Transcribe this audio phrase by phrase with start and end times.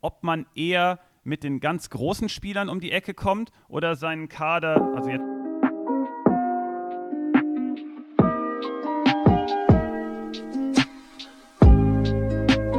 [0.00, 4.80] ob man eher mit den ganz großen Spielern um die Ecke kommt oder seinen Kader,
[4.94, 5.24] also jetzt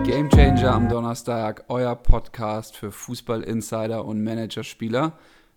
[0.04, 5.14] Gamechanger am Donnerstag, euer Podcast für Fußball-Insider und Managerspieler.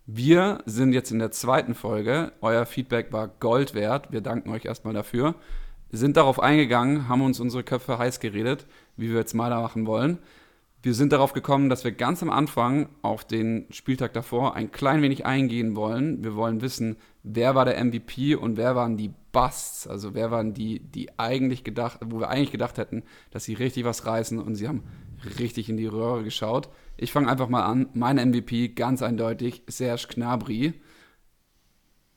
[0.06, 2.32] Wir sind jetzt in der zweiten Folge.
[2.40, 4.12] Euer Feedback war Gold wert.
[4.12, 5.34] Wir danken euch erstmal dafür.
[5.90, 10.18] Sind darauf eingegangen, haben uns unsere Köpfe heiß geredet, wie wir jetzt mal machen wollen.
[10.84, 15.00] Wir sind darauf gekommen, dass wir ganz am Anfang auf den Spieltag davor ein klein
[15.00, 16.22] wenig eingehen wollen.
[16.22, 20.52] Wir wollen wissen, wer war der MVP und wer waren die Busts, also wer waren
[20.52, 24.56] die, die eigentlich gedacht, wo wir eigentlich gedacht hätten, dass sie richtig was reißen und
[24.56, 24.82] sie haben
[25.38, 26.68] richtig in die Röhre geschaut.
[26.98, 27.88] Ich fange einfach mal an.
[27.94, 30.74] Mein MVP ganz eindeutig Serge Gnabry.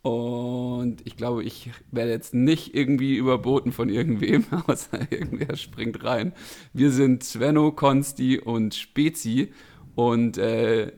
[0.08, 6.32] Und ich glaube, ich werde jetzt nicht irgendwie überboten von irgendwem, außer irgendwer springt rein.
[6.72, 9.52] Wir sind Svenno, Konsti und Spezi.
[9.96, 10.94] Und äh,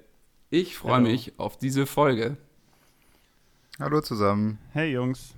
[0.52, 2.38] ich freue mich auf diese Folge.
[3.80, 4.60] Hallo zusammen.
[4.74, 5.34] Hey Jungs.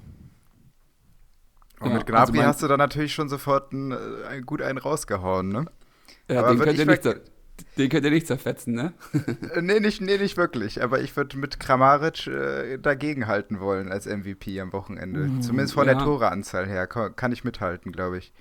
[1.79, 4.61] Und ja, mit Gnabry also hast du dann natürlich schon sofort ein, ein, äh, gut
[4.61, 5.65] einen rausgehauen, ne?
[6.29, 7.05] Ja, Aber den könnt ihr nicht
[7.77, 8.93] den könnt ihr nicht zerfetzen, ne?
[9.53, 10.81] Äh, nee, nicht, nee, nicht wirklich.
[10.83, 15.23] Aber ich würde mit Kramaric äh, dagegenhalten wollen als MVP am Wochenende.
[15.23, 15.93] Uh, Zumindest von ja.
[15.93, 18.33] der Toreanzahl her kann ich mithalten, glaube ich.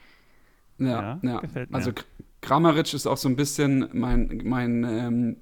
[0.79, 1.41] Ja, ja, ja.
[1.41, 1.77] Gefällt mir.
[1.77, 1.93] Also
[2.41, 5.37] Kramaric ist auch so ein bisschen mein, mein ähm,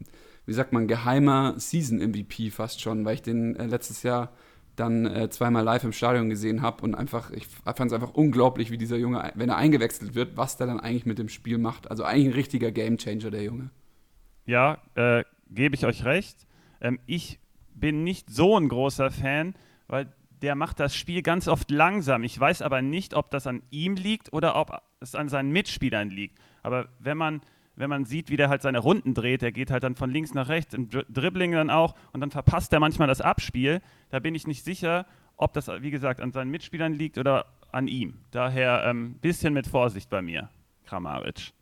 [0.48, 4.32] wie sagt man, geheimer Season-MVP fast schon, weil ich den äh, letztes Jahr
[4.78, 8.70] dann äh, zweimal live im Stadion gesehen habe und einfach, ich fand es einfach unglaublich,
[8.70, 11.90] wie dieser Junge, wenn er eingewechselt wird, was der dann eigentlich mit dem Spiel macht.
[11.90, 13.70] Also eigentlich ein richtiger Gamechanger, der Junge.
[14.46, 16.46] Ja, äh, gebe ich euch recht.
[16.80, 17.38] Ähm, ich
[17.74, 19.54] bin nicht so ein großer Fan,
[19.86, 20.12] weil
[20.42, 22.22] der macht das Spiel ganz oft langsam.
[22.22, 26.10] Ich weiß aber nicht, ob das an ihm liegt oder ob es an seinen Mitspielern
[26.10, 26.38] liegt.
[26.62, 27.40] Aber wenn man
[27.78, 30.34] wenn man sieht, wie der halt seine Runden dreht, der geht halt dann von links
[30.34, 33.80] nach rechts, im Dribbling dann auch und dann verpasst er manchmal das Abspiel.
[34.10, 37.86] Da bin ich nicht sicher, ob das, wie gesagt, an seinen Mitspielern liegt oder an
[37.86, 38.18] ihm.
[38.30, 40.48] Daher ein ähm, bisschen mit Vorsicht bei mir,
[40.86, 41.52] Kramaric.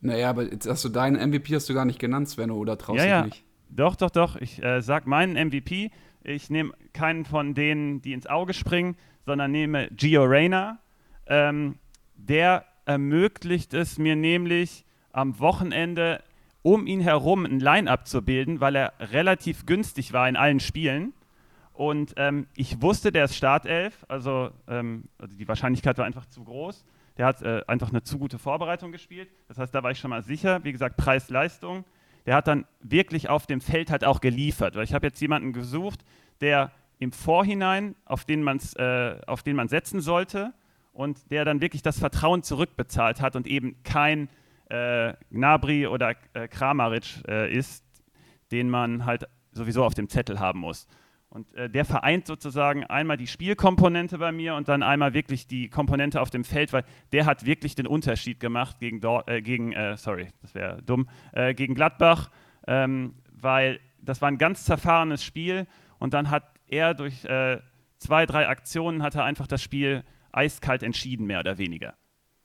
[0.00, 2.98] Naja, aber jetzt hast du deinen MVP hast du gar nicht genannt, Svenno, oder traust
[2.98, 3.24] ja, du ja.
[3.26, 3.44] nicht?
[3.68, 4.36] Doch, doch, doch.
[4.36, 5.90] Ich äh, sag meinen MVP.
[6.22, 8.96] Ich nehme keinen von denen, die ins Auge springen,
[9.26, 10.78] sondern nehme Gio Reyna.
[11.26, 11.78] Ähm,
[12.14, 16.22] der ermöglicht es mir nämlich, am Wochenende
[16.62, 21.12] um ihn herum ein Line-up zu bilden, weil er relativ günstig war in allen Spielen.
[21.74, 26.42] Und ähm, ich wusste, der ist Startelf, also, ähm, also, die Wahrscheinlichkeit war einfach zu
[26.42, 26.86] groß.
[27.18, 29.28] Der hat äh, einfach eine zu gute Vorbereitung gespielt.
[29.46, 30.64] Das heißt, da war ich schon mal sicher.
[30.64, 31.84] Wie gesagt, Preis-Leistung.
[32.24, 34.74] Der hat dann wirklich auf dem Feld halt auch geliefert.
[34.74, 36.02] Weil ich habe jetzt jemanden gesucht,
[36.40, 40.54] der im Vorhinein, auf den, man's, äh, auf den man setzen sollte
[40.92, 44.28] und der dann wirklich das Vertrauen zurückbezahlt hat und eben kein
[44.74, 47.84] äh, Gnabry oder äh, Kramaric äh, ist,
[48.50, 50.86] den man halt sowieso auf dem Zettel haben muss.
[51.28, 55.68] Und äh, der vereint sozusagen einmal die Spielkomponente bei mir und dann einmal wirklich die
[55.68, 59.72] Komponente auf dem Feld, weil der hat wirklich den Unterschied gemacht gegen, Dor äh, gegen
[59.72, 62.30] äh, sorry, das wäre dumm, äh, gegen Gladbach,
[62.68, 65.66] ähm, weil das war ein ganz zerfahrenes Spiel
[65.98, 67.58] und dann hat er durch äh,
[67.98, 71.94] zwei, drei Aktionen hat er einfach das Spiel eiskalt entschieden, mehr oder weniger.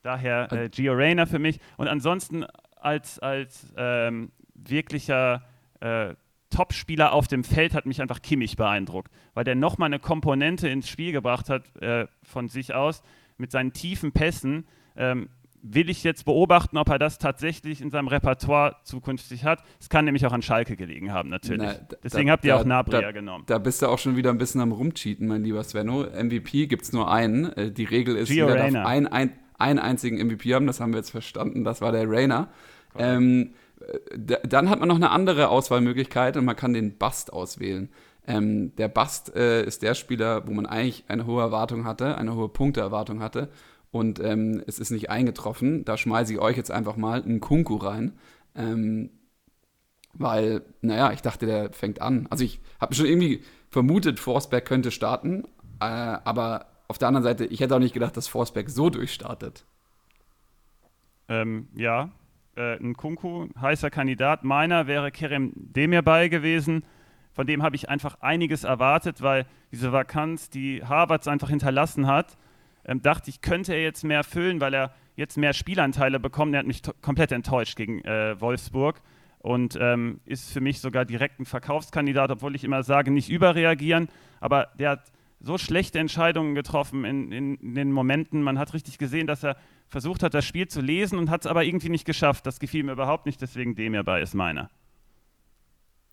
[0.02, 1.60] Daher äh, Gio Reyna für mich.
[1.78, 2.46] Und ansonsten
[2.76, 5.44] als, als ähm, wirklicher
[5.82, 6.16] äh,
[6.50, 10.90] Top-Spieler auf dem Feld hat mich einfach Kimmich beeindruckt, weil der nochmal eine Komponente ins
[10.90, 13.04] Spiel gebracht hat äh, von sich aus
[13.38, 14.66] mit seinen tiefen Pässen.
[14.96, 15.30] Ähm,
[15.62, 19.62] will ich jetzt beobachten, ob er das tatsächlich in seinem Repertoire zukünftig hat.
[19.80, 21.62] Es kann nämlich auch an Schalke gelegen haben, natürlich.
[21.62, 23.44] Na, da, Deswegen habt ihr da, auch Nabria da, genommen.
[23.48, 26.06] Da bist du auch schon wieder ein bisschen am Rumcheaten, mein lieber Svenno.
[26.06, 27.52] MVP gibt es nur einen.
[27.54, 30.94] Äh, die Regel ist, Gio jeder darf ein, ein, einen einzigen MVP haben, das haben
[30.94, 32.50] wir jetzt verstanden, das war der Rainer.
[32.98, 33.54] Ähm,
[34.18, 37.90] dann hat man noch eine andere Auswahlmöglichkeit und man kann den Bust auswählen.
[38.28, 42.36] Ähm, der Bust äh, ist der Spieler, wo man eigentlich eine hohe Erwartung hatte, eine
[42.36, 43.50] hohe Punkteerwartung hatte
[43.92, 45.86] und ähm, es ist nicht eingetroffen.
[45.86, 48.14] Da schmeiße ich euch jetzt einfach mal einen Kunku rein.
[48.56, 49.10] Ähm,
[50.14, 52.28] weil, naja, ich dachte, der fängt an.
[52.30, 55.46] Also ich habe schon irgendwie vermutet, Forsberg könnte starten,
[55.80, 59.64] äh, aber auf der anderen Seite, ich hätte auch nicht gedacht, dass Forsberg so durchstartet.
[61.30, 62.10] Ähm, ja,
[62.58, 64.44] äh, ein Kunku, heißer Kandidat.
[64.44, 66.84] Meiner wäre Kerem Demirbay gewesen.
[67.32, 72.38] Von dem habe ich einfach einiges erwartet, weil diese Vakanz, die Harvards einfach hinterlassen hat,
[72.86, 76.56] ähm, dachte ich, könnte er jetzt mehr füllen, weil er jetzt mehr Spielanteile bekommt.
[76.56, 79.00] Er hat mich komplett enttäuscht gegen äh, Wolfsburg
[79.38, 84.10] und ähm, ist für mich sogar direkt ein Verkaufskandidat, obwohl ich immer sage, nicht überreagieren.
[84.40, 88.44] Aber der hat so schlechte Entscheidungen getroffen in, in, in, den Momenten.
[88.44, 89.58] Man hat richtig gesehen, dass er
[89.88, 92.46] versucht hat, das Spiel zu lesen und hat es aber irgendwie nicht geschafft.
[92.46, 94.70] Das gefiel mir überhaupt nicht, deswegen dem hierbei ist meiner.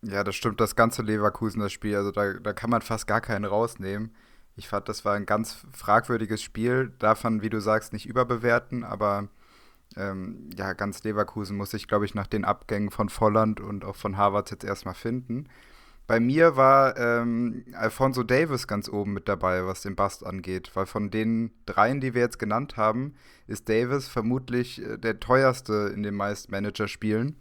[0.01, 3.19] Ja, das stimmt, das ganze Leverkusen, das Spiel, also da, da kann man fast gar
[3.19, 4.13] keinen rausnehmen.
[4.55, 8.83] Ich fand, das war ein ganz fragwürdiges Spiel, darf man, wie du sagst, nicht überbewerten,
[8.83, 9.27] aber
[9.95, 13.95] ähm, ja, ganz Leverkusen muss ich, glaube ich, nach den Abgängen von Volland und auch
[13.95, 15.47] von Harvard jetzt erstmal finden.
[16.07, 20.85] Bei mir war ähm, Alfonso Davis ganz oben mit dabei, was den Bast angeht, weil
[20.85, 23.13] von den dreien, die wir jetzt genannt haben,
[23.45, 27.35] ist Davis vermutlich äh, der teuerste in den meisten Managerspielen.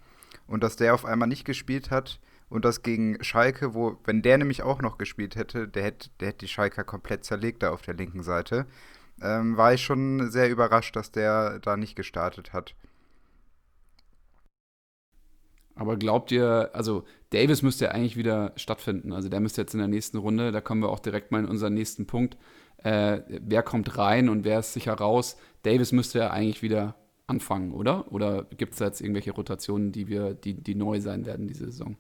[0.49, 4.39] Und dass der auf einmal nicht gespielt hat, und das gegen Schalke, wo, wenn der
[4.39, 7.83] nämlich auch noch gespielt hätte, der hätte, der hätte die Schalker komplett zerlegt da auf
[7.83, 8.67] der linken Seite,
[9.21, 12.75] ähm, war ich schon sehr überrascht, dass der da nicht gestartet hat.
[15.77, 19.13] Aber glaubt ihr, also Davis müsste ja eigentlich wieder stattfinden.
[19.13, 21.47] Also der müsste jetzt in der nächsten Runde, da kommen wir auch direkt mal in
[21.47, 22.37] unseren nächsten Punkt.
[22.79, 25.37] Äh, wer kommt rein und wer ist sicher raus?
[25.63, 26.97] Davis müsste ja eigentlich wieder
[27.27, 28.11] anfangen, oder?
[28.11, 31.67] Oder gibt es da jetzt irgendwelche Rotationen, die wir, die, die neu sein werden diese
[31.67, 31.97] Saison?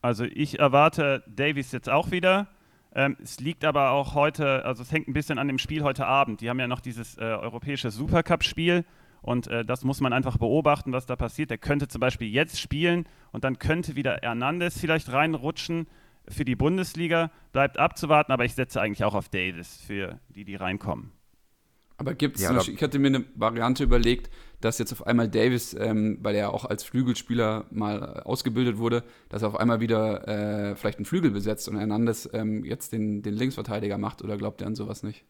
[0.00, 2.48] Also ich erwarte Davies jetzt auch wieder.
[2.94, 6.06] Ähm, es liegt aber auch heute, also es hängt ein bisschen an dem Spiel heute
[6.06, 6.40] Abend.
[6.40, 8.84] Die haben ja noch dieses äh, europäische Supercup-Spiel
[9.22, 11.50] und äh, das muss man einfach beobachten, was da passiert.
[11.50, 15.86] Der könnte zum Beispiel jetzt spielen und dann könnte wieder Hernandez vielleicht reinrutschen
[16.28, 17.30] für die Bundesliga.
[17.52, 21.12] Bleibt abzuwarten, aber ich setze eigentlich auch auf Davis für die, die reinkommen.
[21.98, 24.28] Aber gibt es, ja, ich hatte mir eine Variante überlegt,
[24.60, 29.42] dass jetzt auf einmal Davis, ähm, weil er auch als Flügelspieler mal ausgebildet wurde, dass
[29.42, 33.34] er auf einmal wieder äh, vielleicht einen Flügel besetzt und Hernandez ähm, jetzt den, den
[33.34, 35.24] Linksverteidiger macht oder glaubt er an sowas nicht?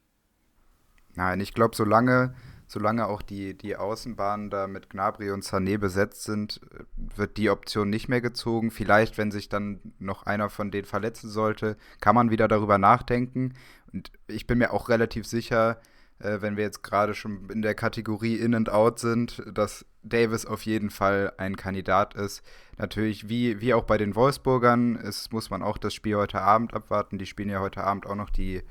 [1.15, 2.35] Nein, ich glaube, solange,
[2.73, 6.61] solange auch die, die Außenbahnen da mit Gnabry und Sané besetzt sind,
[6.97, 8.71] wird die Option nicht mehr gezogen.
[8.71, 13.53] Vielleicht, wenn sich dann noch einer von denen verletzen sollte, kann man wieder darüber nachdenken.
[13.93, 15.81] Und ich bin mir auch relativ sicher,
[16.19, 20.47] äh, wenn wir jetzt gerade schon in der Kategorie In and Out sind, dass Davis
[20.47, 22.43] auf jeden Fall ein Kandidat ist.
[22.79, 26.73] Natürlich, wie, wie auch bei den Wolfsburgern, es muss man auch das Spiel heute Abend
[26.73, 27.19] abwarten.
[27.19, 28.63] Die spielen ja heute Abend auch noch die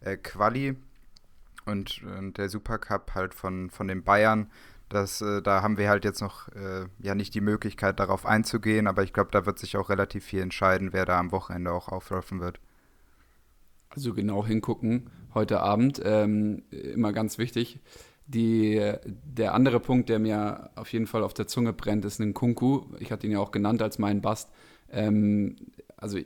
[0.00, 0.76] äh, Quali
[1.66, 4.50] und, und, der Supercup halt von, von den Bayern.
[4.88, 8.86] Das, äh, da haben wir halt jetzt noch äh, ja nicht die Möglichkeit, darauf einzugehen,
[8.86, 11.88] aber ich glaube, da wird sich auch relativ viel entscheiden, wer da am Wochenende auch
[11.88, 12.60] auflaufen wird.
[13.90, 17.80] Also genau hingucken heute Abend, ähm, immer ganz wichtig.
[18.26, 22.34] Die, der andere Punkt, der mir auf jeden Fall auf der Zunge brennt, ist ein
[22.34, 22.84] Kunku.
[23.00, 24.50] Ich hatte ihn ja auch genannt als meinen Bast.
[24.90, 25.56] Ähm,
[25.96, 26.18] also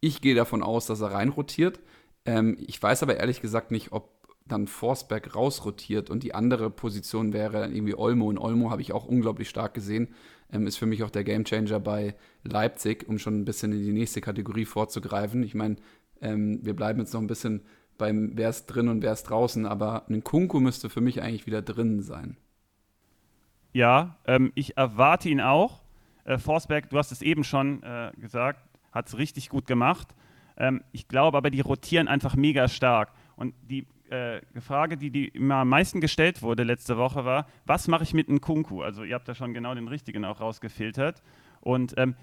[0.00, 1.80] ich gehe davon aus, dass er reinrotiert.
[2.24, 4.15] Ähm, ich weiß aber ehrlich gesagt nicht, ob
[4.48, 8.28] dann Forsberg rausrotiert und die andere Position wäre dann irgendwie Olmo.
[8.28, 10.08] Und Olmo habe ich auch unglaublich stark gesehen.
[10.52, 12.14] Ähm, ist für mich auch der Gamechanger bei
[12.44, 15.42] Leipzig, um schon ein bisschen in die nächste Kategorie vorzugreifen.
[15.42, 15.76] Ich meine,
[16.20, 17.62] ähm, wir bleiben jetzt noch ein bisschen
[17.98, 21.46] beim wer ist drin und wer ist draußen, aber ein Kunku müsste für mich eigentlich
[21.46, 22.36] wieder drin sein.
[23.72, 25.82] Ja, ähm, ich erwarte ihn auch.
[26.24, 28.60] Äh, Forsberg, du hast es eben schon äh, gesagt,
[28.92, 30.14] hat es richtig gut gemacht.
[30.56, 33.12] Ähm, ich glaube aber, die rotieren einfach mega stark.
[33.36, 37.88] Und die äh, Frage, die, die immer am meisten gestellt wurde letzte Woche, war: Was
[37.88, 38.82] mache ich mit einem Kunku?
[38.82, 41.22] Also, ihr habt da schon genau den richtigen auch rausgefiltert.
[41.60, 42.14] Und ähm,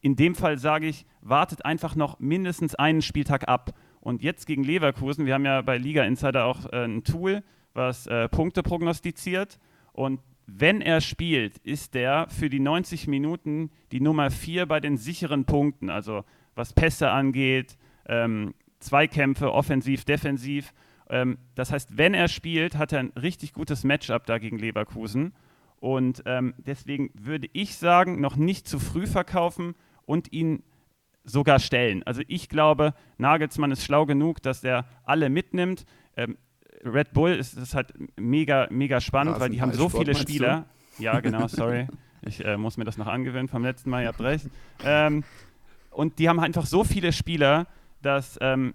[0.00, 3.74] in dem Fall sage ich, wartet einfach noch mindestens einen Spieltag ab.
[4.00, 7.42] Und jetzt gegen Leverkusen, wir haben ja bei Liga Insider auch äh, ein Tool,
[7.74, 9.58] was äh, Punkte prognostiziert.
[9.92, 14.96] Und wenn er spielt, ist der für die 90 Minuten die Nummer 4 bei den
[14.96, 15.90] sicheren Punkten.
[15.90, 20.72] Also was Pässe angeht, ähm, Zweikämpfe, offensiv, defensiv.
[21.10, 25.34] Ähm, das heißt, wenn er spielt, hat er ein richtig gutes Matchup da gegen Leverkusen.
[25.80, 29.74] Und ähm, deswegen würde ich sagen, noch nicht zu früh verkaufen
[30.06, 30.62] und ihn
[31.24, 32.02] sogar stellen.
[32.04, 35.84] Also ich glaube, Nagelsmann ist schlau genug, dass er alle mitnimmt.
[36.16, 36.38] Ähm,
[36.84, 40.64] Red Bull ist, ist halt mega, mega spannend, weil die haben so Sport, viele Spieler.
[40.98, 41.88] Ja, genau, sorry.
[42.22, 44.46] ich äh, muss mir das noch angewöhnen vom letzten Mal, ihr habt recht.
[44.84, 45.24] Ähm,
[45.90, 47.66] und die haben einfach so viele Spieler,
[48.02, 48.74] dass, ähm,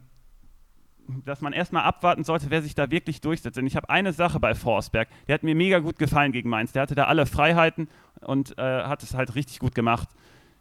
[1.25, 3.57] dass man erstmal abwarten sollte, wer sich da wirklich durchsetzt.
[3.57, 6.71] Und ich habe eine Sache bei Forsberg, der hat mir mega gut gefallen gegen Mainz.
[6.71, 7.87] Der hatte da alle Freiheiten
[8.21, 10.09] und äh, hat es halt richtig gut gemacht.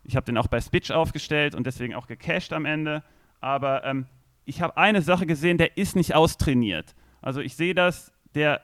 [0.04, 3.02] Ich habe den auch bei Spitch aufgestellt und deswegen auch gecached am Ende.
[3.40, 4.06] Aber ähm,
[4.44, 6.94] ich habe eine Sache gesehen, der ist nicht austrainiert.
[7.22, 8.60] Also ich sehe das, der,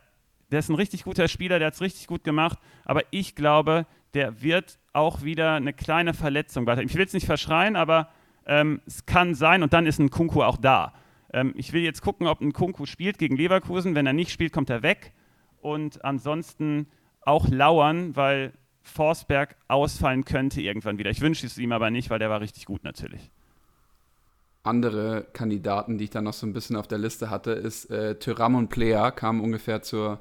[0.50, 3.86] der ist ein richtig guter Spieler, der hat es richtig gut gemacht, aber ich glaube,
[4.12, 6.82] der wird auch wieder eine kleine Verletzung weiter.
[6.82, 8.08] Ich will es nicht verschreien, aber
[8.46, 10.92] ähm, es kann sein und dann ist ein Kunku auch da.
[11.32, 13.94] Ähm, ich will jetzt gucken, ob ein Kunku spielt gegen Leverkusen.
[13.94, 15.12] Wenn er nicht spielt, kommt er weg.
[15.60, 16.86] Und ansonsten
[17.22, 21.10] auch lauern, weil Forsberg ausfallen könnte irgendwann wieder.
[21.10, 23.30] Ich wünsche es ihm aber nicht, weil der war richtig gut natürlich.
[24.62, 28.18] Andere Kandidaten, die ich dann noch so ein bisschen auf der Liste hatte, ist äh,
[28.18, 30.20] Tyram und Player, kam ungefähr zur,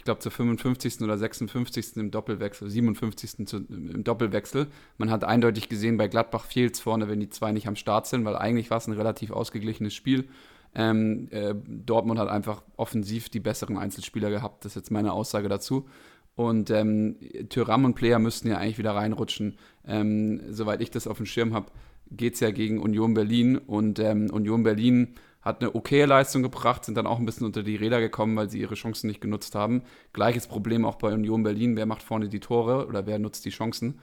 [0.00, 1.02] ich glaube, zur 55.
[1.02, 1.98] oder 56.
[1.98, 3.46] im Doppelwechsel, 57.
[3.46, 4.68] Zu, im Doppelwechsel.
[4.96, 8.06] Man hat eindeutig gesehen, bei Gladbach fehlt es vorne, wenn die zwei nicht am Start
[8.06, 10.30] sind, weil eigentlich war es ein relativ ausgeglichenes Spiel.
[10.74, 14.64] Ähm, äh, Dortmund hat einfach offensiv die besseren Einzelspieler gehabt.
[14.64, 15.86] Das ist jetzt meine Aussage dazu.
[16.34, 17.16] Und ähm,
[17.50, 19.58] Tyram und Player müssten ja eigentlich wieder reinrutschen.
[19.86, 21.66] Ähm, soweit ich das auf dem Schirm habe,
[22.10, 23.58] geht es ja gegen Union Berlin.
[23.58, 27.62] Und ähm, Union Berlin hat eine okaye Leistung gebracht, sind dann auch ein bisschen unter
[27.62, 29.82] die Räder gekommen, weil sie ihre Chancen nicht genutzt haben.
[30.12, 31.76] Gleiches Problem auch bei Union Berlin.
[31.76, 34.00] Wer macht vorne die Tore oder wer nutzt die Chancen?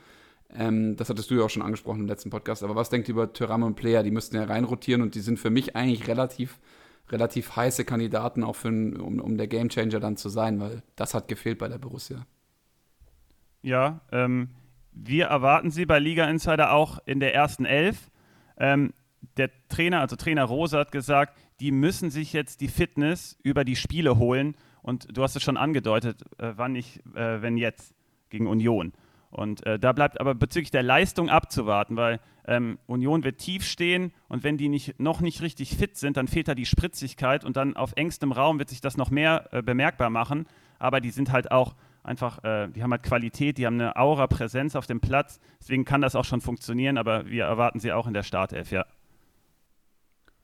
[0.54, 2.64] Ähm, das hattest du ja auch schon angesprochen im letzten Podcast.
[2.64, 4.02] Aber was denkt ihr über Thuram und Player?
[4.02, 6.60] Die müssten ja reinrotieren und die sind für mich eigentlich relativ,
[7.10, 11.28] relativ heiße Kandidaten, auch für um, um der Gamechanger dann zu sein, weil das hat
[11.28, 12.26] gefehlt bei der Borussia.
[13.62, 14.50] Ja, ähm,
[14.92, 18.10] wir erwarten sie bei Liga Insider auch in der ersten Elf.
[18.58, 18.94] Ähm,
[19.38, 23.76] der Trainer, also Trainer Rose hat gesagt, die müssen sich jetzt die Fitness über die
[23.76, 24.56] Spiele holen.
[24.82, 27.94] Und du hast es schon angedeutet, äh, wann nicht, äh, wenn jetzt
[28.30, 28.94] gegen Union.
[29.30, 34.14] Und äh, da bleibt aber bezüglich der Leistung abzuwarten, weil ähm, Union wird tief stehen
[34.30, 37.58] und wenn die nicht, noch nicht richtig fit sind, dann fehlt da die Spritzigkeit und
[37.58, 40.48] dann auf engstem Raum wird sich das noch mehr äh, bemerkbar machen.
[40.80, 44.28] Aber die sind halt auch einfach, äh, die haben halt Qualität, die haben eine Aura,
[44.28, 45.40] Präsenz auf dem Platz.
[45.60, 48.86] Deswegen kann das auch schon funktionieren, aber wir erwarten sie auch in der Startelf, ja.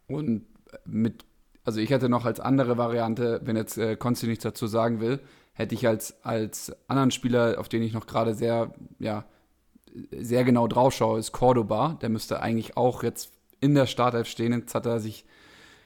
[0.08, 0.46] Und
[0.86, 1.26] mit,
[1.64, 5.20] also ich hätte noch als andere Variante, wenn jetzt äh, Konsti nichts dazu sagen will,
[5.54, 9.26] hätte ich als, als anderen Spieler, auf den ich noch gerade sehr, ja,
[10.12, 11.98] sehr genau drauf schaue, ist Cordoba.
[12.02, 14.52] Der müsste eigentlich auch jetzt in der Startelf stehen.
[14.52, 15.26] Jetzt hat er sich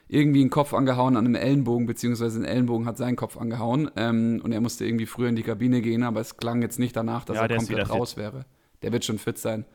[0.08, 3.90] irgendwie einen Kopf angehauen an einem Ellenbogen, beziehungsweise ein Ellenbogen hat seinen Kopf angehauen.
[3.96, 6.96] Ähm, und er musste irgendwie früher in die Kabine gehen, aber es klang jetzt nicht
[6.96, 8.22] danach, dass ja, er komplett raus fit.
[8.22, 8.46] wäre.
[8.82, 9.66] Der wird schon fit sein.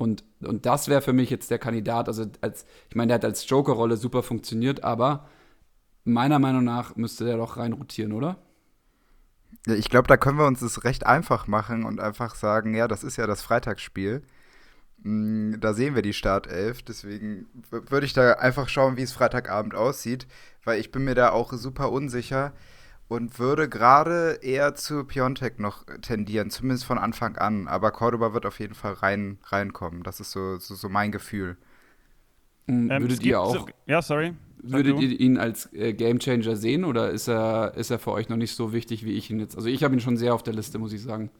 [0.00, 2.08] Und, und das wäre für mich jetzt der Kandidat.
[2.08, 5.28] Also als, ich meine, der hat als Joker-Rolle super funktioniert, aber
[6.04, 8.38] meiner Meinung nach müsste der doch rein rotieren, oder?
[9.66, 12.88] Ja, ich glaube, da können wir uns das recht einfach machen und einfach sagen, ja,
[12.88, 14.22] das ist ja das Freitagsspiel.
[15.02, 19.74] Mm, da sehen wir die Startelf, deswegen würde ich da einfach schauen, wie es Freitagabend
[19.74, 20.26] aussieht,
[20.64, 22.54] weil ich bin mir da auch super unsicher
[23.10, 27.66] und würde gerade eher zu Piontek noch tendieren, zumindest von Anfang an.
[27.66, 30.04] Aber Cordoba wird auf jeden Fall rein, reinkommen.
[30.04, 31.56] Das ist so, so, so mein Gefühl.
[32.68, 33.52] Ähm, würdet ihr auch?
[33.52, 34.34] So, ja, sorry.
[34.62, 38.36] Würdet ihr ihn als äh, Gamechanger sehen oder ist er, ist er für euch noch
[38.36, 39.56] nicht so wichtig, wie ich ihn jetzt?
[39.56, 41.30] Also ich habe ihn schon sehr auf der Liste, muss ich sagen.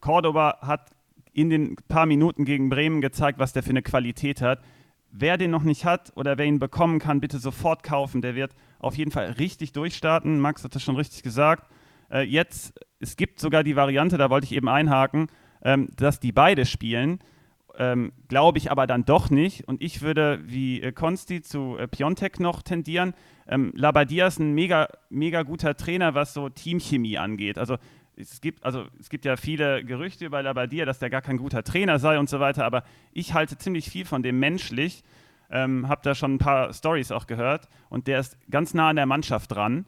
[0.00, 0.90] Cordoba hat
[1.32, 4.64] in den paar Minuten gegen Bremen gezeigt, was der für eine Qualität hat.
[5.12, 8.20] Wer den noch nicht hat oder wer ihn bekommen kann, bitte sofort kaufen.
[8.20, 10.40] Der wird auf jeden Fall richtig durchstarten.
[10.40, 11.70] Max hat das schon richtig gesagt.
[12.10, 15.28] Äh, jetzt, es gibt sogar die Variante, da wollte ich eben einhaken,
[15.62, 17.20] ähm, dass die beide spielen.
[17.78, 19.66] Ähm, Glaube ich aber dann doch nicht.
[19.68, 23.14] Und ich würde wie äh, Konsti zu äh, Piontek noch tendieren.
[23.46, 27.58] Ähm, Labadia ist ein mega, mega guter Trainer, was so Teamchemie angeht.
[27.58, 27.76] Also
[28.16, 31.62] es gibt, also es gibt ja viele Gerüchte über Labadia, dass der gar kein guter
[31.62, 35.02] Trainer sei und so weiter, aber ich halte ziemlich viel von dem menschlich.
[35.50, 38.96] Ähm, habe da schon ein paar Stories auch gehört und der ist ganz nah an
[38.96, 39.86] der Mannschaft dran.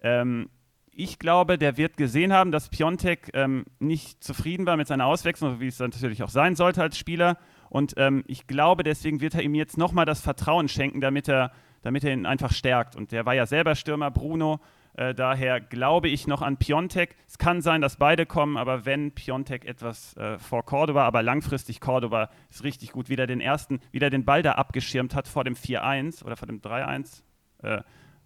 [0.00, 0.48] Ähm,
[0.94, 5.58] ich glaube, der wird gesehen haben, dass Piontek ähm, nicht zufrieden war mit seiner Auswechslung,
[5.58, 7.38] wie es natürlich auch sein sollte als Spieler.
[7.70, 11.52] Und ähm, ich glaube, deswegen wird er ihm jetzt nochmal das Vertrauen schenken, damit er,
[11.80, 12.94] damit er ihn einfach stärkt.
[12.94, 14.60] Und der war ja selber Stürmer, Bruno.
[14.94, 17.16] Äh, daher glaube ich noch an Piontek.
[17.26, 21.80] Es kann sein, dass beide kommen, aber wenn Piontek etwas äh, vor Cordoba, aber langfristig
[21.80, 25.54] Cordoba ist richtig gut, wieder den ersten, wieder den Ball da abgeschirmt hat vor dem
[25.54, 27.22] 4-1 oder vor dem 3-1.
[27.62, 27.82] Äh,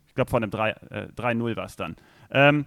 [0.09, 1.95] ich glaube, vor dem 3-0 äh, war es dann.
[2.31, 2.67] Ähm,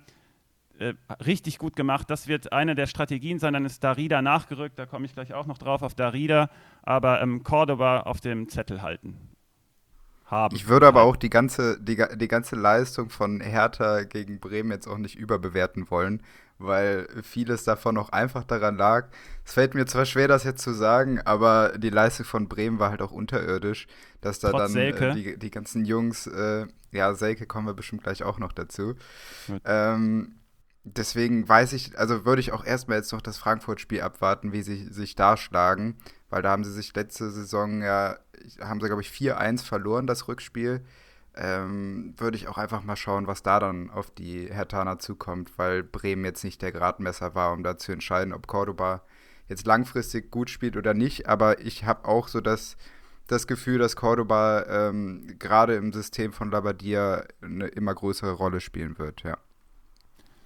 [0.78, 0.94] äh,
[1.26, 2.10] richtig gut gemacht.
[2.10, 3.52] Das wird eine der Strategien sein.
[3.52, 6.50] Dann ist Darida nachgerückt, da komme ich gleich auch noch drauf auf Darida,
[6.84, 9.29] aber ähm, Cordoba auf dem Zettel halten
[10.32, 10.56] haben.
[10.56, 14.88] Ich würde aber auch die ganze, die, die ganze Leistung von Hertha gegen Bremen jetzt
[14.88, 16.22] auch nicht überbewerten wollen,
[16.58, 19.08] weil vieles davon auch einfach daran lag.
[19.46, 22.92] Es fällt mir zwar schwer, das jetzt zu sagen, aber die Leistung von Bremen war
[22.92, 23.88] halt auch unterirdisch,
[24.22, 28.04] dass da Trotz dann äh, die, die ganzen Jungs, äh, ja, Selke kommen wir bestimmt
[28.04, 28.96] gleich auch noch dazu.
[29.66, 30.36] Ähm,
[30.84, 34.88] deswegen weiß ich, also würde ich auch erstmal jetzt noch das Frankfurt-Spiel abwarten, wie sie
[34.92, 35.98] sich da schlagen,
[36.30, 38.18] weil da haben sie sich letzte Saison ja
[38.62, 40.82] haben sie, glaube ich, 4-1 verloren, das Rückspiel.
[41.36, 45.84] Ähm, würde ich auch einfach mal schauen, was da dann auf die Hertaner zukommt, weil
[45.84, 49.04] Bremen jetzt nicht der Gradmesser war, um da zu entscheiden, ob Cordoba
[49.48, 51.30] jetzt langfristig gut spielt oder nicht.
[51.30, 52.78] Aber ich habe auch so das,
[53.28, 58.98] das Gefühl, dass Cordoba ähm, gerade im System von Labadia eine immer größere Rolle spielen
[58.98, 59.38] wird, ja.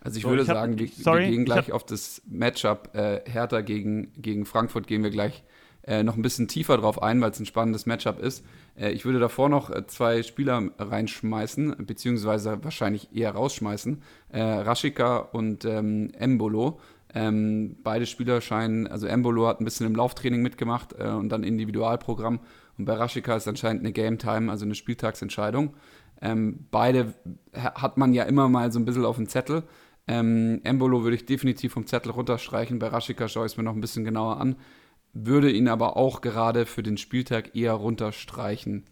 [0.01, 2.93] Also ich so, würde ich hab, sagen, wir, sorry, wir, gehen gleich auf das Matchup
[2.93, 5.45] äh, Hertha gegen, gegen Frankfurt, gehen wir gleich
[5.85, 8.45] äh, noch ein bisschen tiefer drauf ein, weil es ein spannendes Matchup ist.
[8.75, 14.01] Äh, ich würde davor noch äh, zwei Spieler reinschmeißen, beziehungsweise wahrscheinlich eher rausschmeißen.
[14.29, 16.79] Äh, Rashika und ähm, Embolo.
[17.15, 21.43] Ähm, beide Spieler scheinen, also Embolo hat ein bisschen im Lauftraining mitgemacht äh, und dann
[21.43, 22.39] Individualprogramm.
[22.77, 25.75] Und bei Rashika ist anscheinend eine Game Time, also eine Spieltagsentscheidung.
[26.21, 27.13] Ähm, beide
[27.53, 29.63] hat man ja immer mal so ein bisschen auf dem Zettel.
[30.07, 32.79] Ähm, Embolo würde ich definitiv vom Zettel runterstreichen.
[32.79, 34.55] Bei Rashika schaue ich es mir noch ein bisschen genauer an.
[35.13, 38.83] Würde ihn aber auch gerade für den Spieltag eher runterstreichen.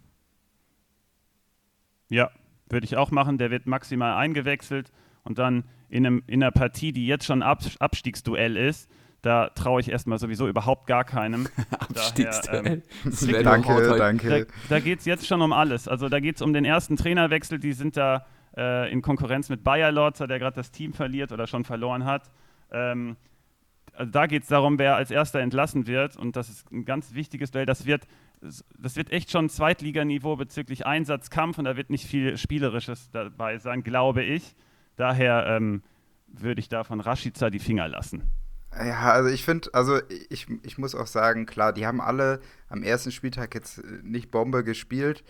[2.09, 2.29] Ja,
[2.69, 3.37] würde ich auch machen.
[3.37, 4.91] Der wird maximal eingewechselt
[5.23, 8.89] und dann in, einem, in einer Partie, die jetzt schon Ab Abstiegsduell ist,
[9.21, 11.47] da traue ich erstmal sowieso überhaupt gar keinem.
[11.71, 12.81] Abstiegsduell.
[13.03, 14.45] Daher, ähm, danke, danke.
[14.45, 15.87] Da, da geht es jetzt schon um alles.
[15.87, 17.59] Also da geht es um den ersten Trainerwechsel.
[17.59, 18.25] Die sind da
[18.57, 22.31] äh, in Konkurrenz mit Bayer Lorzer, der gerade das Team verliert oder schon verloren hat.
[22.71, 23.15] Ähm,
[24.01, 26.17] also da geht es darum, wer als erster entlassen wird.
[26.17, 27.67] Und das ist ein ganz wichtiges Duell.
[27.67, 28.07] Das wird,
[28.41, 33.83] das wird echt schon Zweitliganiveau bezüglich Einsatzkampf und da wird nicht viel Spielerisches dabei sein,
[33.83, 34.55] glaube ich.
[34.95, 35.83] Daher ähm,
[36.25, 38.23] würde ich da von Rashica die Finger lassen.
[38.75, 42.39] Ja, also ich finde, also ich, ich muss auch sagen, klar, die haben alle
[42.69, 45.23] am ersten Spieltag jetzt nicht Bombe gespielt.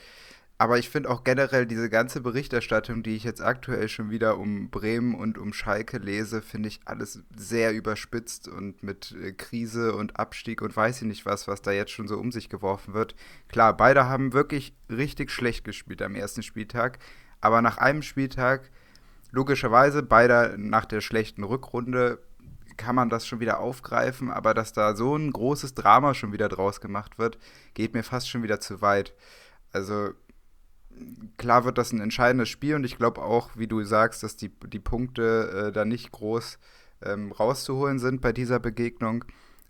[0.62, 4.70] Aber ich finde auch generell diese ganze Berichterstattung, die ich jetzt aktuell schon wieder um
[4.70, 10.20] Bremen und um Schalke lese, finde ich alles sehr überspitzt und mit äh, Krise und
[10.20, 13.16] Abstieg und weiß ich nicht was, was da jetzt schon so um sich geworfen wird.
[13.48, 17.00] Klar, beide haben wirklich richtig schlecht gespielt am ersten Spieltag,
[17.40, 18.70] aber nach einem Spieltag,
[19.32, 22.20] logischerweise, beide nach der schlechten Rückrunde,
[22.78, 26.50] kann man das schon wieder aufgreifen, aber dass da so ein großes Drama schon wieder
[26.50, 27.40] draus gemacht wird,
[27.74, 29.16] geht mir fast schon wieder zu weit.
[29.74, 30.12] Also
[31.38, 34.50] klar wird das ein entscheidendes Spiel und ich glaube auch, wie du sagst, dass die,
[34.68, 36.60] die Punkte äh, da nicht groß
[37.04, 39.26] ähm, rauszuholen sind bei dieser Begegnung.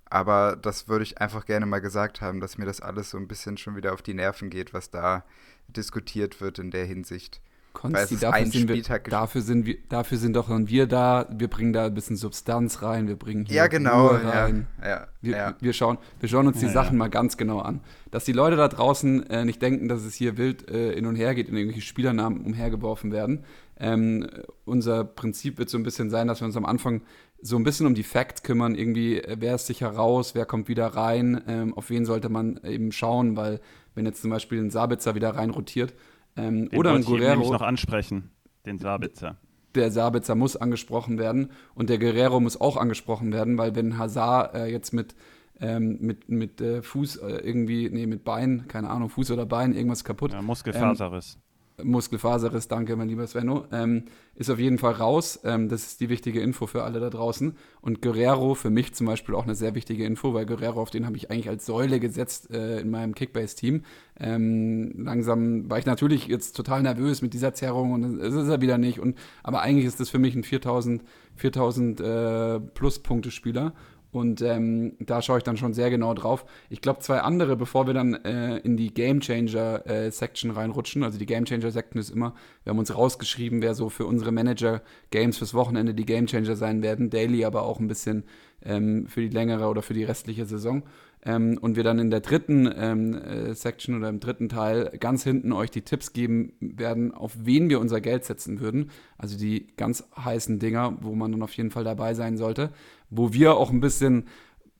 [0.06, 3.30] Aber das würde ich einfach gerne mal gesagt haben, dass mir das alles so ein
[3.30, 5.24] bisschen schon wieder auf die Nerven geht, was da
[5.70, 7.42] diskutiert wird in der Hinsicht.
[7.74, 11.28] Konsti, dafür sind, wir, dafür, sind wir, dafür sind doch wir da.
[11.32, 13.08] Wir bringen da ein bisschen Substanz rein.
[13.08, 14.68] Wir bringen hier ja, genau, rein.
[14.82, 15.56] Ja, ja, wir, ja.
[15.60, 17.80] wir, schauen, wir schauen uns die ja, Sachen mal ganz genau an.
[18.12, 21.16] Dass die Leute da draußen äh, nicht denken, dass es hier wild äh, hin und
[21.16, 23.46] her geht und irgendwelche Spielernamen umhergeworfen werden.
[23.80, 24.28] Ähm,
[24.66, 27.02] unser Prinzip wird so ein bisschen sein, dass wir uns am Anfang
[27.42, 28.76] so ein bisschen um die Facts kümmern.
[28.76, 32.60] Irgendwie, äh, wer ist sicher raus, wer kommt wieder rein, ähm, auf wen sollte man
[32.64, 33.60] eben schauen, weil
[33.96, 35.94] wenn jetzt zum Beispiel ein Sabitzer wieder rein rotiert,
[36.36, 37.42] ähm, den oder ein Guerrero.
[37.42, 38.32] Ich noch ansprechen,
[38.66, 39.38] den Sabitzer.
[39.76, 44.54] Der Sabitzer muss angesprochen werden und der Guerrero muss auch angesprochen werden, weil wenn Hazard
[44.54, 45.16] äh, jetzt mit,
[45.62, 49.74] ähm, mit, mit äh, Fuß äh, irgendwie, nee, mit Bein, keine Ahnung, Fuß oder Bein,
[49.74, 50.34] irgendwas kaputt.
[50.34, 51.36] Ja, Muskelfaserriss.
[51.36, 51.51] Ähm,
[51.84, 55.40] Muskelfaserriss, danke, mein lieber Svenno, ähm, ist auf jeden Fall raus.
[55.44, 57.56] Ähm, das ist die wichtige Info für alle da draußen.
[57.82, 61.06] Und Guerrero für mich zum Beispiel auch eine sehr wichtige Info, weil Guerrero, auf den
[61.06, 63.84] habe ich eigentlich als Säule gesetzt äh, in meinem Kickbase-Team.
[64.20, 68.62] Ähm, langsam war ich natürlich jetzt total nervös mit dieser Zerrung und es ist er
[68.62, 69.00] wieder nicht.
[69.00, 71.04] Und, aber eigentlich ist das für mich ein 4000,
[71.36, 73.74] 4000 äh, Pluspunkte-Spieler.
[74.12, 76.46] Und ähm, da schaue ich dann schon sehr genau drauf.
[76.70, 81.04] Ich glaube, zwei andere, bevor wir dann äh, in die Game Changer äh, Section reinrutschen.
[81.04, 84.32] Also die Game Changer Section ist immer, wir haben uns rausgeschrieben, wer so für unsere
[84.32, 87.10] Manager Games fürs Wochenende die Game Changer sein werden.
[87.10, 88.24] Daily aber auch ein bisschen
[88.64, 90.84] ähm, für die längere oder für die restliche Saison.
[91.24, 95.24] Ähm, und wir dann in der dritten ähm, äh, Section oder im dritten Teil ganz
[95.24, 98.90] hinten euch die Tipps geben werden, auf wen wir unser Geld setzen würden.
[99.18, 102.72] Also die ganz heißen Dinger, wo man dann auf jeden Fall dabei sein sollte
[103.12, 104.26] wo wir auch ein bisschen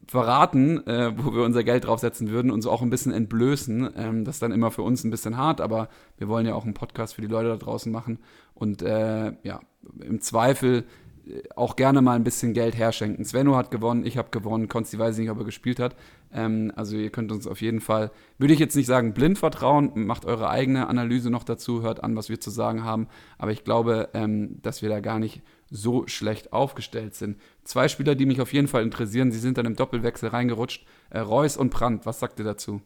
[0.08, 3.92] verraten, äh, wo wir unser Geld draufsetzen würden und so auch ein bisschen entblößen.
[3.96, 6.66] Ähm, das ist dann immer für uns ein bisschen hart, aber wir wollen ja auch
[6.66, 8.20] einen Podcast für die Leute da draußen machen
[8.54, 9.60] und äh, ja,
[10.02, 10.86] im Zweifel
[11.28, 13.24] äh, auch gerne mal ein bisschen Geld herschenken.
[13.24, 15.96] Svenno hat gewonnen, ich habe gewonnen, Konsti weiß nicht, ob er gespielt hat.
[16.34, 19.92] Ähm, also ihr könnt uns auf jeden Fall, würde ich jetzt nicht sagen blind vertrauen,
[19.96, 23.08] macht eure eigene Analyse noch dazu, hört an, was wir zu sagen haben.
[23.38, 27.42] Aber ich glaube, ähm, dass wir da gar nicht so schlecht aufgestellt sind.
[27.64, 30.86] Zwei Spieler, die mich auf jeden Fall interessieren, sie sind dann im Doppelwechsel reingerutscht.
[31.10, 32.82] Äh, Reus und Brandt, was sagt ihr dazu?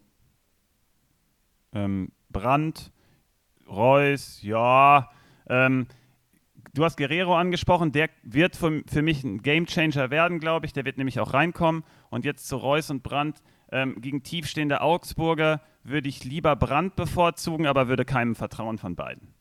[1.73, 2.91] Ähm, Brandt,
[3.67, 5.09] Reus, ja.
[5.47, 5.87] Ähm,
[6.75, 10.73] du hast Guerrero angesprochen, der wird für, für mich ein Gamechanger werden, glaube ich.
[10.73, 11.83] Der wird nämlich auch reinkommen.
[12.09, 13.41] Und jetzt zu Reus und Brandt.
[13.71, 19.33] Ähm, gegen tiefstehende Augsburger würde ich lieber Brandt bevorzugen, aber würde keinem vertrauen von beiden.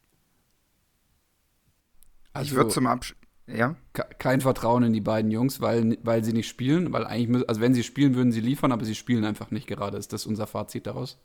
[2.33, 3.76] Also, ich würde zum Abschluss ja.
[3.92, 7.74] Kein Vertrauen in die beiden Jungs, weil, weil sie nicht spielen, weil eigentlich, also wenn
[7.74, 9.98] sie spielen, würden sie liefern, aber sie spielen einfach nicht gerade.
[9.98, 11.18] Ist das unser Fazit daraus?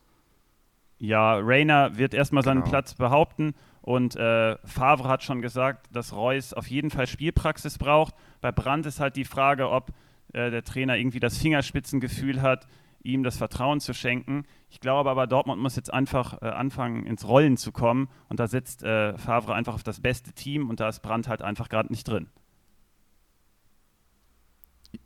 [0.97, 2.69] Ja, Rainer wird erstmal seinen genau.
[2.69, 8.13] Platz behaupten und äh, Favre hat schon gesagt, dass Reus auf jeden Fall Spielpraxis braucht.
[8.41, 9.91] Bei Brandt ist halt die Frage, ob
[10.33, 12.67] äh, der Trainer irgendwie das Fingerspitzengefühl hat,
[13.01, 14.45] ihm das Vertrauen zu schenken.
[14.69, 18.09] Ich glaube aber, Dortmund muss jetzt einfach äh, anfangen, ins Rollen zu kommen.
[18.27, 21.41] Und da setzt äh, Favre einfach auf das beste Team und da ist Brandt halt
[21.41, 22.29] einfach gerade nicht drin.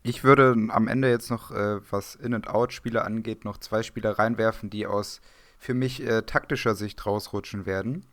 [0.02, 4.88] Ich würde am Ende jetzt noch, äh, was In-and-Out-Spieler angeht, noch zwei Spieler reinwerfen, die
[4.88, 5.22] aus
[5.58, 8.06] für mich äh, taktischer Sicht rausrutschen werden.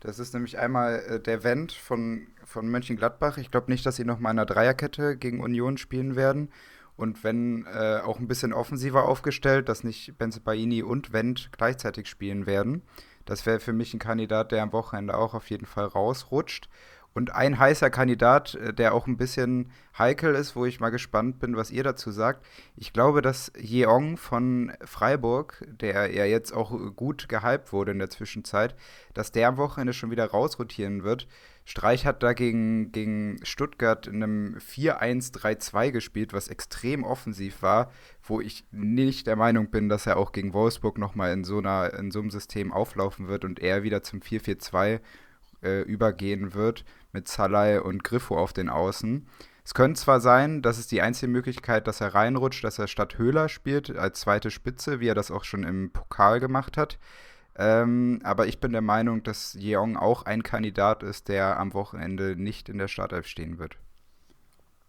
[0.00, 3.38] Das ist nämlich einmal äh, der Wendt von, von Mönchengladbach.
[3.38, 6.50] Ich glaube nicht, dass sie noch mal in einer Dreierkette gegen Union spielen werden.
[6.96, 12.46] Und wenn äh, auch ein bisschen offensiver aufgestellt, dass nicht Benzebaini und Wendt gleichzeitig spielen
[12.46, 12.82] werden.
[13.24, 16.68] Das wäre für mich ein Kandidat, der am Wochenende auch auf jeden Fall rausrutscht.
[17.14, 21.38] Und ein heißer Kandidat, äh, der auch ein bisschen heikel ist, wo ich mal gespannt
[21.40, 22.44] bin, was ihr dazu sagt.
[22.76, 28.10] Ich glaube, dass Jeong von Freiburg, der ja jetzt auch gut gehypt wurde in der
[28.10, 28.74] Zwischenzeit,
[29.12, 31.28] dass der am Wochenende schon wieder rausrotieren wird.
[31.64, 38.40] Streich hat da gegen, gegen Stuttgart in einem 4-1-3-2 gespielt, was extrem offensiv war, wo
[38.40, 42.20] ich nicht der Meinung bin, dass er auch gegen Wolfsburg nochmal in so, in so
[42.20, 45.00] einem System auflaufen wird und er wieder zum 4-4-2
[45.62, 49.28] äh, übergehen wird mit Salai und Griffo auf den Außen.
[49.64, 53.18] Es könnte zwar sein, dass es die einzige Möglichkeit, dass er reinrutscht, dass er statt
[53.18, 56.98] Höhler spielt als zweite Spitze, wie er das auch schon im Pokal gemacht hat.
[57.56, 62.34] Ähm, aber ich bin der Meinung, dass Jeong auch ein Kandidat ist, der am Wochenende
[62.36, 63.76] nicht in der Startelf stehen wird.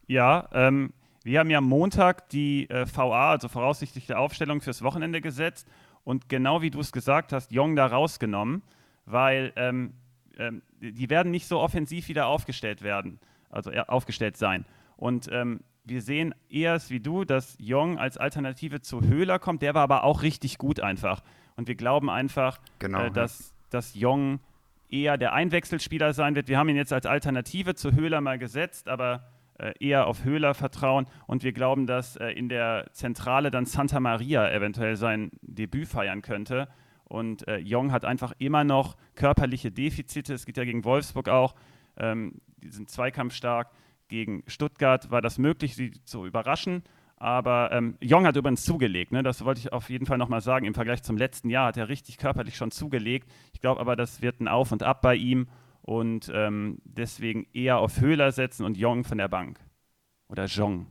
[0.07, 5.67] Ja, ähm, wir haben ja Montag die äh, VA, also voraussichtliche Aufstellung fürs Wochenende gesetzt
[6.03, 8.61] und genau wie du es gesagt hast, Jong da rausgenommen,
[9.05, 9.93] weil ähm,
[10.37, 14.65] ähm, die werden nicht so offensiv wieder aufgestellt werden, also aufgestellt sein.
[14.97, 19.73] Und ähm, wir sehen eher wie du, dass Jong als Alternative zu Höhler kommt, der
[19.73, 21.21] war aber auch richtig gut einfach.
[21.55, 24.39] Und wir glauben einfach, genau, äh, dass, dass Jong
[24.89, 26.47] eher der Einwechselspieler sein wird.
[26.47, 29.27] Wir haben ihn jetzt als Alternative zu Höhler mal gesetzt, aber
[29.59, 31.07] äh, eher auf Höhler vertrauen.
[31.27, 36.21] Und wir glauben, dass äh, in der Zentrale dann Santa Maria eventuell sein Debüt feiern
[36.21, 36.67] könnte.
[37.05, 40.33] Und äh, Jong hat einfach immer noch körperliche Defizite.
[40.33, 41.55] Es geht ja gegen Wolfsburg auch.
[41.97, 43.69] Ähm, die sind zweikampfstark.
[44.07, 46.83] Gegen Stuttgart war das möglich, sie zu überraschen.
[47.23, 49.13] Aber ähm, Jong hat übrigens zugelegt.
[49.13, 49.23] Ne?
[49.23, 50.65] Das wollte ich auf jeden Fall nochmal sagen.
[50.65, 53.31] Im Vergleich zum letzten Jahr hat er richtig körperlich schon zugelegt.
[53.53, 55.47] Ich glaube aber, das wird ein Auf und Ab bei ihm.
[55.81, 59.57] Und ähm, deswegen eher auf Höhler setzen und Jong von der Bank.
[60.27, 60.87] Oder Jong.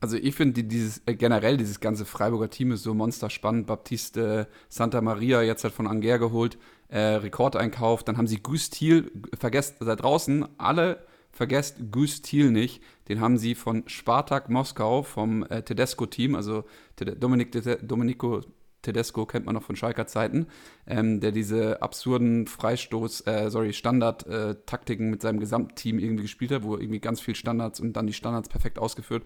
[0.00, 3.66] Also ich finde dieses äh, generell dieses ganze Freiburger Team ist so monsterspannend.
[3.66, 8.04] Baptiste Santa Maria jetzt hat von Anger geholt, äh, Rekordeinkauf.
[8.04, 12.82] Dann haben sie Gus Thiel vergesst da draußen alle vergesst Gus Thiel nicht.
[13.08, 16.64] Den haben sie von Spartak Moskau vom äh, Tedesco-Team, also
[16.96, 17.52] Dominik,
[17.86, 18.40] Domenico
[18.84, 20.46] Tedesco kennt man noch von Schalker Zeiten,
[20.86, 26.62] ähm, der diese absurden Freistoß, äh, sorry, Standard-Taktiken äh, mit seinem Gesamtteam irgendwie gespielt hat,
[26.62, 29.24] wo irgendwie ganz viel Standards und dann die Standards perfekt ausgeführt.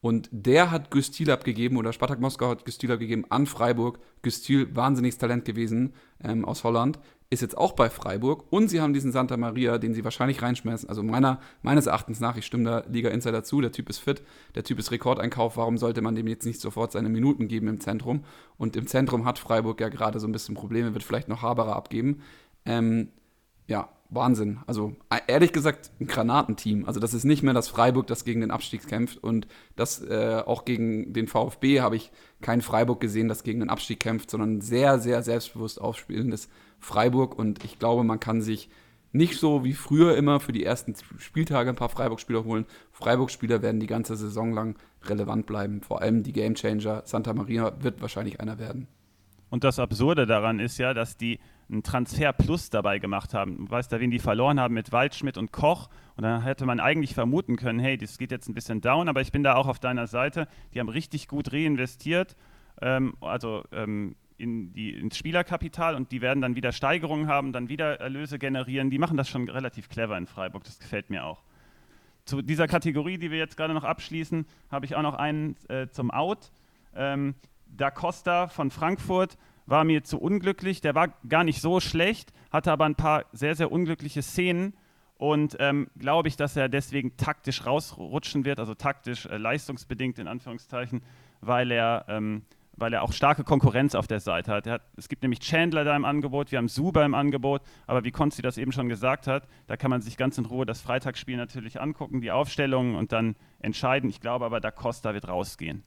[0.00, 3.98] Und der hat Güstil abgegeben, oder Spartak Moskau hat Güstil abgegeben an Freiburg.
[4.20, 6.98] Güstil, wahnsinniges Talent gewesen ähm, aus Holland,
[7.34, 8.44] ist jetzt auch bei Freiburg.
[8.50, 10.88] Und sie haben diesen Santa Maria, den sie wahrscheinlich reinschmeißen.
[10.88, 14.22] Also meiner, meines Erachtens nach, ich stimme da Liga Insider zu, der Typ ist fit,
[14.54, 15.56] der Typ ist Rekordeinkauf.
[15.56, 18.24] Warum sollte man dem jetzt nicht sofort seine Minuten geben im Zentrum?
[18.56, 21.76] Und im Zentrum hat Freiburg ja gerade so ein bisschen Probleme, wird vielleicht noch Haberer
[21.76, 22.22] abgeben.
[22.64, 23.08] Ähm,
[23.66, 24.60] ja, Wahnsinn.
[24.66, 26.86] Also e-, ehrlich gesagt ein Granatenteam.
[26.86, 29.22] Also das ist nicht mehr das Freiburg, das gegen den Abstieg kämpft.
[29.22, 29.46] Und
[29.76, 34.00] das äh, auch gegen den VfB habe ich kein Freiburg gesehen, das gegen den Abstieg
[34.00, 36.48] kämpft, sondern sehr, sehr selbstbewusst aufspielendes
[36.78, 37.38] Freiburg.
[37.38, 38.68] Und ich glaube, man kann sich
[39.12, 42.66] nicht so wie früher immer für die ersten Spieltage ein paar Freiburg-Spieler holen.
[42.90, 45.82] Freiburg-Spieler werden die ganze Saison lang relevant bleiben.
[45.82, 47.02] Vor allem die Gamechanger.
[47.04, 48.88] Santa Maria wird wahrscheinlich einer werden.
[49.50, 51.38] Und das Absurde daran ist ja, dass die
[51.70, 53.66] einen Transfer Plus dabei gemacht haben.
[53.66, 55.88] Du weißt da, wen die verloren haben mit Waldschmidt und Koch.
[56.16, 59.20] Und dann hätte man eigentlich vermuten können, hey, das geht jetzt ein bisschen down, aber
[59.20, 60.46] ich bin da auch auf deiner Seite.
[60.72, 62.36] Die haben richtig gut reinvestiert,
[62.80, 67.68] ähm, also ähm, in die, ins Spielerkapital und die werden dann wieder Steigerungen haben, dann
[67.68, 68.90] wieder Erlöse generieren.
[68.90, 71.42] Die machen das schon relativ clever in Freiburg, das gefällt mir auch.
[72.24, 75.88] Zu dieser Kategorie, die wir jetzt gerade noch abschließen, habe ich auch noch einen äh,
[75.88, 76.50] zum Out.
[76.94, 77.34] Ähm,
[77.66, 80.80] da Costa von Frankfurt war mir zu unglücklich.
[80.80, 84.74] Der war gar nicht so schlecht, hatte aber ein paar sehr, sehr unglückliche Szenen.
[85.16, 90.26] Und ähm, glaube ich, dass er deswegen taktisch rausrutschen wird, also taktisch äh, leistungsbedingt in
[90.26, 91.02] Anführungszeichen,
[91.40, 92.42] weil er, ähm,
[92.76, 94.66] weil er auch starke Konkurrenz auf der Seite hat.
[94.66, 94.82] hat.
[94.96, 98.42] Es gibt nämlich Chandler da im Angebot, wir haben Suba im Angebot, aber wie Konzi
[98.42, 101.80] das eben schon gesagt hat, da kann man sich ganz in Ruhe das Freitagsspiel natürlich
[101.80, 104.10] angucken, die Aufstellungen und dann entscheiden.
[104.10, 105.84] Ich glaube aber, Da Costa wird rausgehen.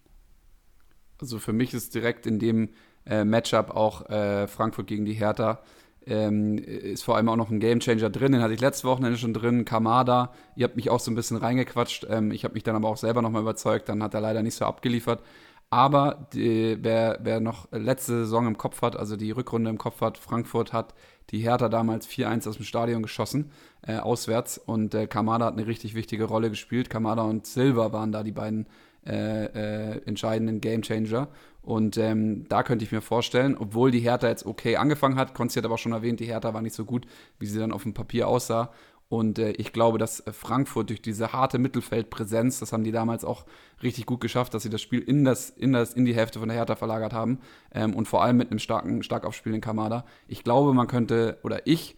[1.20, 2.70] Also für mich ist direkt in dem
[3.10, 5.60] äh, Matchup auch äh, Frankfurt gegen die Hertha.
[6.06, 8.32] Ähm, ist vor allem auch noch ein Gamechanger drin.
[8.32, 9.66] Den hatte ich letzte Wochenende schon drin.
[9.66, 12.08] Kamada, ihr habt mich auch so ein bisschen reingequatscht.
[12.10, 13.90] Ähm, ich habe mich dann aber auch selber nochmal überzeugt.
[13.90, 15.22] Dann hat er leider nicht so abgeliefert.
[15.70, 20.00] Aber die, wer, wer noch letzte Saison im Kopf hat, also die Rückrunde im Kopf
[20.00, 20.94] hat, Frankfurt hat
[21.32, 23.52] die Hertha damals 4-1 aus dem Stadion geschossen,
[23.86, 24.58] äh, auswärts.
[24.58, 26.90] Und äh, Kamada hat eine richtig wichtige Rolle gespielt.
[26.90, 28.68] Kamada und Silva waren da die beiden
[29.06, 31.28] äh, äh, entscheidenden Gamechanger.
[31.68, 35.60] Und ähm, da könnte ich mir vorstellen, obwohl die Hertha jetzt okay angefangen hat, Konzi
[35.60, 37.06] hat aber schon erwähnt, die Hertha war nicht so gut,
[37.40, 38.72] wie sie dann auf dem Papier aussah.
[39.10, 43.46] Und äh, ich glaube, dass Frankfurt durch diese harte Mittelfeldpräsenz, das haben die damals auch
[43.84, 46.48] richtig gut geschafft, dass sie das Spiel in, das, in, das, in die Hälfte von
[46.48, 47.40] der Hertha verlagert haben.
[47.74, 50.06] Ähm, und vor allem mit einem starken, stark aufspielenden Kamada.
[50.30, 51.98] Ich glaube, man könnte, oder ich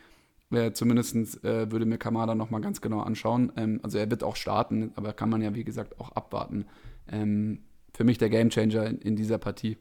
[0.50, 3.52] äh, zumindest äh, würde mir Kamada nochmal ganz genau anschauen.
[3.56, 6.66] Ähm, also er wird auch starten, aber kann man ja, wie gesagt, auch abwarten.
[7.08, 7.60] Ähm,
[8.00, 9.78] für mich der Gamechanger in, in dieser Partie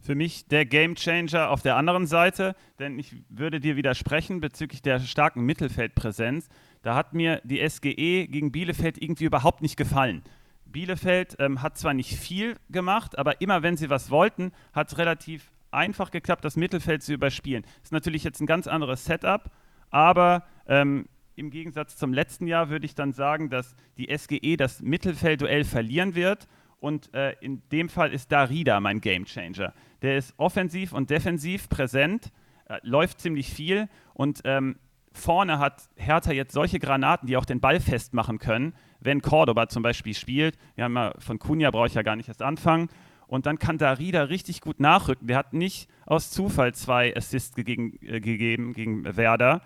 [0.00, 4.98] für mich der Gamechanger auf der anderen Seite, denn ich würde dir widersprechen bezüglich der
[4.98, 6.48] starken Mittelfeldpräsenz.
[6.82, 10.22] Da hat mir die SGE gegen Bielefeld irgendwie überhaupt nicht gefallen.
[10.64, 14.98] Bielefeld ähm, hat zwar nicht viel gemacht, aber immer wenn sie was wollten, hat es
[14.98, 17.64] relativ einfach geklappt, das Mittelfeld zu überspielen.
[17.84, 19.52] Ist natürlich jetzt ein ganz anderes Setup,
[19.90, 24.82] aber ähm, im Gegensatz zum letzten Jahr würde ich dann sagen, dass die SGE das
[24.82, 29.72] Mittelfeldduell verlieren wird und äh, in dem Fall ist Darida mein Gamechanger.
[30.02, 32.32] Der ist offensiv und defensiv präsent,
[32.68, 34.76] äh, läuft ziemlich viel und ähm,
[35.12, 39.82] vorne hat Hertha jetzt solche Granaten, die auch den Ball festmachen können, wenn Cordoba zum
[39.82, 40.56] Beispiel spielt.
[40.74, 42.88] Wir haben ja von Kunja brauche ich ja gar nicht erst anfangen.
[43.26, 45.28] Und dann kann Darida richtig gut nachrücken.
[45.28, 49.62] Der hat nicht aus Zufall zwei Assists gegeben, äh, gegeben gegen Werder.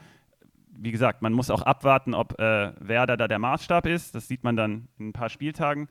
[0.76, 4.14] Wie gesagt, man muss auch abwarten, ob äh, Werder da der Maßstab ist.
[4.14, 5.88] Das sieht man dann in ein paar Spieltagen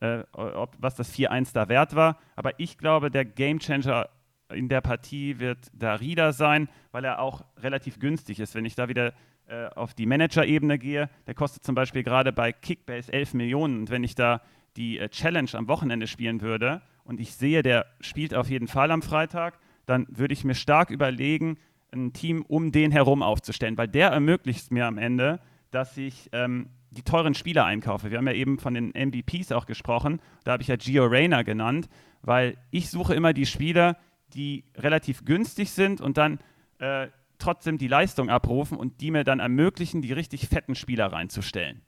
[0.00, 2.18] äh, ob, was das 4-1 da wert war.
[2.34, 4.08] Aber ich glaube, der Gamechanger
[4.52, 8.54] in der Partie wird Darida sein, weil er auch relativ günstig ist.
[8.54, 9.12] Wenn ich da wieder
[9.48, 13.80] äh, auf die Manager-Ebene gehe, der kostet zum Beispiel gerade bei Kickbase 11 Millionen.
[13.80, 14.42] Und wenn ich da
[14.76, 18.90] die äh, Challenge am Wochenende spielen würde und ich sehe, der spielt auf jeden Fall
[18.90, 21.58] am Freitag, dann würde ich mir stark überlegen,
[21.96, 26.70] ein Team um den herum aufzustellen, weil der ermöglicht mir am Ende, dass ich ähm,
[26.90, 28.10] die teuren Spieler einkaufe.
[28.10, 30.20] Wir haben ja eben von den MVPs auch gesprochen.
[30.44, 31.88] Da habe ich ja Gio Reyna genannt,
[32.22, 33.96] weil ich suche immer die Spieler,
[34.34, 36.38] die relativ günstig sind und dann
[36.78, 41.82] äh, trotzdem die Leistung abrufen und die mir dann ermöglichen, die richtig fetten Spieler reinzustellen.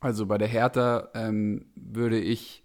[0.00, 2.62] Also bei der Hertha ähm, würde ich,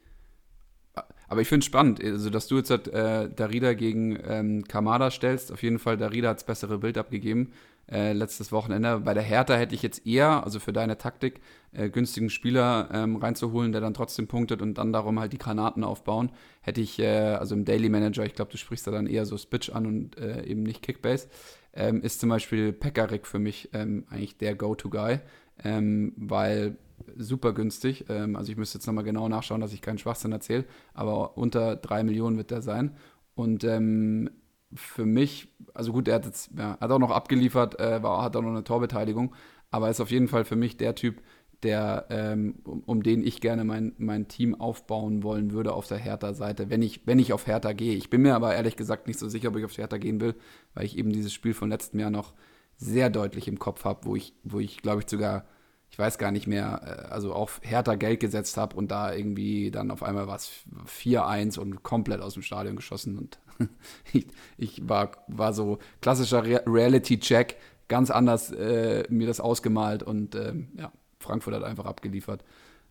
[1.27, 5.51] aber ich finde es spannend, also dass du jetzt äh, Darida gegen ähm, Kamada stellst.
[5.51, 7.53] Auf jeden Fall, Darida hat das bessere Bild abgegeben
[7.91, 8.99] äh, letztes Wochenende.
[8.99, 11.41] Bei der Hertha hätte ich jetzt eher, also für deine Taktik,
[11.73, 15.83] äh, günstigen Spieler ähm, reinzuholen, der dann trotzdem punktet und dann darum halt die Granaten
[15.83, 16.31] aufbauen.
[16.61, 19.37] Hätte ich, äh, also im Daily Manager, ich glaube, du sprichst da dann eher so
[19.37, 21.27] Spitch an und äh, eben nicht Kickbase,
[21.73, 25.19] ähm, ist zum Beispiel Pekarik für mich ähm, eigentlich der Go-To-Guy,
[25.63, 26.77] ähm, weil
[27.17, 28.05] super günstig.
[28.09, 31.75] Ähm, also ich müsste jetzt nochmal genau nachschauen, dass ich keinen Schwachsinn erzähle, aber unter
[31.75, 32.95] drei Millionen wird der sein.
[33.35, 34.29] Und ähm,
[34.73, 38.35] für mich, also gut, er hat jetzt, ja, hat auch noch abgeliefert, äh, war, hat
[38.35, 39.33] auch noch eine Torbeteiligung,
[39.69, 41.21] aber ist auf jeden Fall für mich der Typ,
[41.63, 45.99] der, ähm, um, um, den ich gerne mein, mein Team aufbauen wollen würde auf der
[45.99, 47.95] Hertha-Seite, wenn ich, wenn ich auf Hertha gehe.
[47.95, 50.35] Ich bin mir aber ehrlich gesagt nicht so sicher, ob ich auf Hertha gehen will,
[50.73, 52.33] weil ich eben dieses Spiel von letztem Jahr noch
[52.77, 55.45] sehr deutlich im Kopf habe, wo ich, wo ich, glaube ich, sogar
[55.91, 59.71] ich weiß gar nicht mehr, äh, also auf härter Geld gesetzt habe und da irgendwie
[59.71, 63.39] dann auf einmal war es 4-1 und komplett aus dem Stadion geschossen und
[64.13, 64.27] ich,
[64.57, 67.57] ich, war, war so klassischer Re Reality-Check,
[67.89, 72.43] ganz anders äh, mir das ausgemalt und ähm, ja, Frankfurt hat einfach abgeliefert.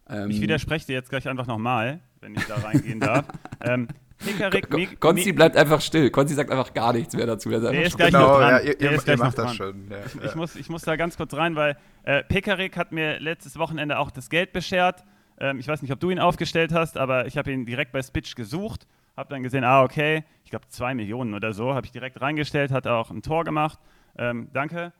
[0.08, 3.24] Ähm, ich widerspreche dir jetzt gleich einfach nochmal, wenn ich da reingehen darf.
[3.62, 3.88] ähm,
[4.22, 6.10] Hikarik, Konzi bleibt einfach still.
[6.10, 7.48] Konzi sagt einfach gar nichts mehr dazu.
[7.48, 8.50] Der, der ist gleich genau, noch dran.
[8.50, 9.90] Ja, ihr, der ist gleich macht das schon.
[9.90, 10.24] Ja, ich, ja.
[10.24, 13.98] Ich, muss, ich muss da ganz kurz rein, weil äh, Pekarik hat mir letztes Wochenende
[13.98, 15.04] auch das Geld beschert.
[15.38, 18.02] Ähm, ich weiß nicht, ob du ihn aufgestellt hast, aber ich habe ihn direkt bei
[18.02, 18.86] Spitch gesucht.
[19.16, 22.70] Habe dann gesehen, ah, okay, ich glaube zwei Millionen oder so, habe ich direkt reingestellt,
[22.70, 23.78] hat auch ein Tor gemacht.
[24.16, 24.92] Ähm, danke.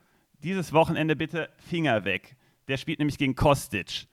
[0.42, 2.36] Dieses Wochenende bitte Finger weg.
[2.68, 4.06] Der spielt nämlich gegen Kostic.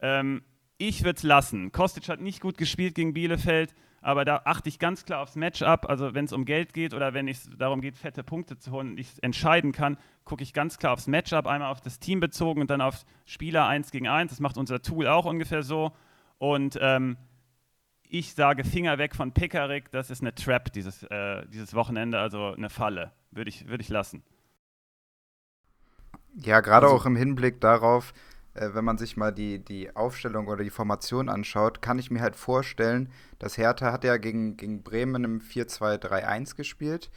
[0.00, 0.42] Ähm,
[0.78, 1.72] ich würde es lassen.
[1.72, 5.88] Kostic hat nicht gut gespielt gegen Bielefeld aber da achte ich ganz klar aufs Matchup.
[5.88, 8.90] Also wenn es um Geld geht oder wenn es darum geht, fette Punkte zu holen
[8.90, 12.60] und ich entscheiden kann, gucke ich ganz klar aufs Matchup, einmal auf das Team bezogen
[12.60, 14.30] und dann auf Spieler 1 gegen 1.
[14.30, 15.92] Das macht unser Tool auch ungefähr so.
[16.38, 17.16] Und ähm,
[18.08, 22.52] ich sage Finger weg von Pekarik, das ist eine Trap dieses, äh, dieses Wochenende, also
[22.52, 23.12] eine Falle.
[23.30, 24.22] Würde ich, würd ich lassen.
[26.34, 28.12] Ja, gerade also, auch im Hinblick darauf,
[28.54, 32.36] wenn man sich mal die, die Aufstellung oder die Formation anschaut, kann ich mir halt
[32.36, 37.10] vorstellen, dass Hertha hat ja gegen, gegen Bremen im 4-2-3-1 gespielt.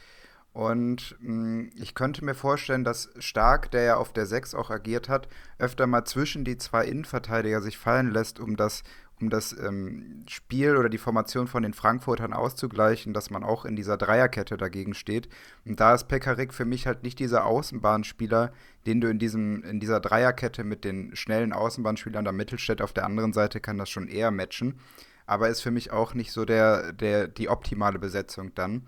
[0.53, 4.69] Und mh, mm, ich könnte mir vorstellen, dass Stark, der ja auf der 6 auch
[4.69, 5.27] agiert hat,
[5.59, 8.83] öfter mal zwischen die zwei Innenverteidiger sich fallen lässt, um das,
[9.21, 13.75] um das ähm, Spiel oder die Formation von den Frankfurtern auszugleichen, dass man auch in
[13.75, 15.29] dieser Dreierkette dagegen steht.
[15.65, 18.51] Und da ist Pekarik für mich halt nicht dieser Außenbahnspieler,
[18.85, 23.05] den du in, diesem, in dieser Dreierkette mit den schnellen Außenbahnspielern der Mittelstädt auf der
[23.05, 24.79] anderen Seite kann das schon eher matchen.
[25.25, 28.85] Aber ist für mich auch nicht so der, der, die optimale Besetzung dann.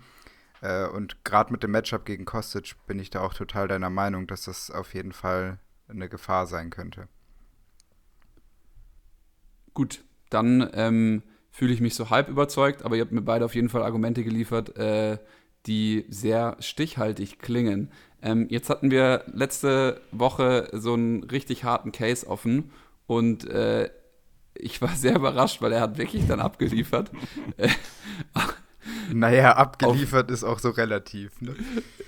[0.60, 4.26] Äh, und gerade mit dem Matchup gegen Kostic bin ich da auch total deiner Meinung,
[4.26, 7.08] dass das auf jeden Fall eine Gefahr sein könnte.
[9.74, 13.54] Gut, dann ähm, fühle ich mich so halb überzeugt, aber ihr habt mir beide auf
[13.54, 15.18] jeden Fall Argumente geliefert, äh,
[15.66, 17.90] die sehr stichhaltig klingen.
[18.22, 22.70] Ähm, jetzt hatten wir letzte Woche so einen richtig harten Case offen
[23.06, 23.90] und äh,
[24.54, 27.10] ich war sehr überrascht, weil er hat wirklich dann abgeliefert.
[29.12, 31.40] naja, abgeliefert Auf, ist auch so relativ.
[31.40, 31.54] Ne?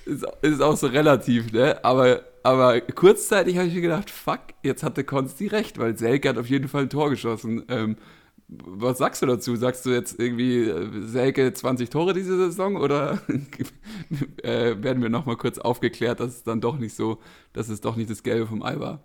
[0.05, 1.83] Ist, ist, auch so relativ, ne?
[1.83, 6.37] Aber, aber kurzzeitig habe ich mir gedacht, fuck, jetzt hatte Konsti recht, weil Selke hat
[6.37, 7.63] auf jeden Fall ein Tor geschossen.
[7.69, 7.97] Ähm,
[8.47, 9.55] was sagst du dazu?
[9.55, 13.21] Sagst du jetzt irgendwie äh, Selke 20 Tore diese Saison oder
[14.43, 17.19] äh, werden wir nochmal kurz aufgeklärt, dass es dann doch nicht so,
[17.53, 19.03] dass es doch nicht das Gelbe vom Ei war?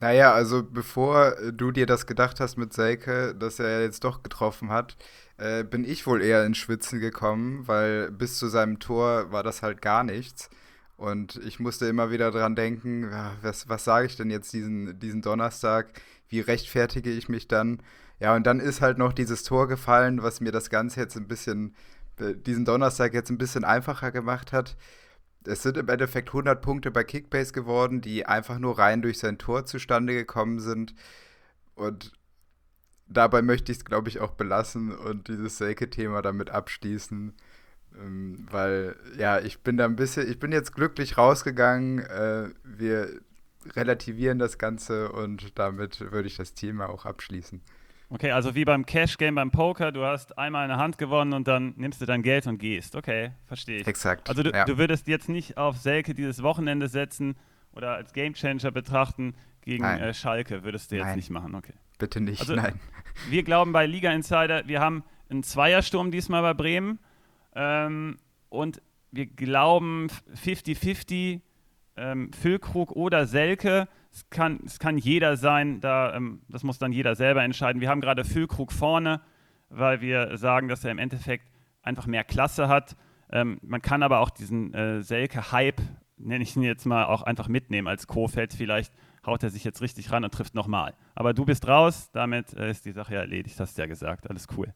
[0.00, 4.70] Naja, also bevor du dir das gedacht hast mit Selke, dass er jetzt doch getroffen
[4.70, 4.96] hat,
[5.38, 9.62] äh, bin ich wohl eher ins Schwitzen gekommen, weil bis zu seinem Tor war das
[9.62, 10.50] halt gar nichts.
[10.96, 13.10] Und ich musste immer wieder dran denken,
[13.42, 16.00] was, was sage ich denn jetzt diesen, diesen Donnerstag?
[16.28, 17.82] Wie rechtfertige ich mich dann?
[18.20, 21.26] Ja, und dann ist halt noch dieses Tor gefallen, was mir das Ganze jetzt ein
[21.26, 21.74] bisschen,
[22.18, 24.76] äh, diesen Donnerstag jetzt ein bisschen einfacher gemacht hat.
[25.46, 29.36] Es sind im Endeffekt 100 Punkte bei Kickbase geworden, die einfach nur rein durch sein
[29.36, 30.94] Tor zustande gekommen sind.
[31.74, 32.12] Und
[33.06, 37.34] dabei möchte ich es, glaube ich, auch belassen und dieses Selke-Thema damit abschließen.
[38.00, 42.00] Ähm, weil, ja, ich bin da ein bisschen, ich bin jetzt glücklich rausgegangen.
[42.00, 43.20] Äh, wir
[43.74, 47.62] relativieren das Ganze und damit würde ich das Thema auch abschließen.
[48.10, 51.48] Okay, also wie beim Cash Game beim Poker, du hast einmal eine Hand gewonnen und
[51.48, 52.94] dann nimmst du dein Geld und gehst.
[52.96, 53.86] Okay, verstehe ich.
[53.86, 54.28] Exakt.
[54.28, 54.64] Also du, ja.
[54.66, 57.36] du würdest jetzt nicht auf Selke dieses Wochenende setzen
[57.72, 61.16] oder als Gamechanger betrachten gegen äh, Schalke, würdest du jetzt nein.
[61.16, 61.72] nicht machen, okay.
[61.98, 62.78] Bitte nicht, also, nein.
[63.30, 66.98] Wir glauben bei Liga Insider, wir haben einen Zweiersturm diesmal bei Bremen
[67.54, 68.16] ähm,
[68.48, 70.08] und wir glauben
[70.44, 71.40] 50-50
[71.96, 76.92] ähm, Füllkrug oder Selke es kann, es kann jeder sein, da, ähm, das muss dann
[76.92, 77.80] jeder selber entscheiden.
[77.80, 79.20] Wir haben gerade Füllkrug vorne,
[79.70, 81.50] weil wir sagen, dass er im Endeffekt
[81.82, 82.96] einfach mehr Klasse hat.
[83.30, 85.80] Ähm, man kann aber auch diesen äh, Selke-Hype,
[86.16, 88.52] nenne ich ihn jetzt mal, auch einfach mitnehmen als Kofeld.
[88.52, 88.94] Vielleicht
[89.26, 90.94] haut er sich jetzt richtig ran und trifft nochmal.
[91.16, 94.30] Aber du bist raus, damit äh, ist die Sache ja erledigt, hast du ja gesagt.
[94.30, 94.72] Alles cool.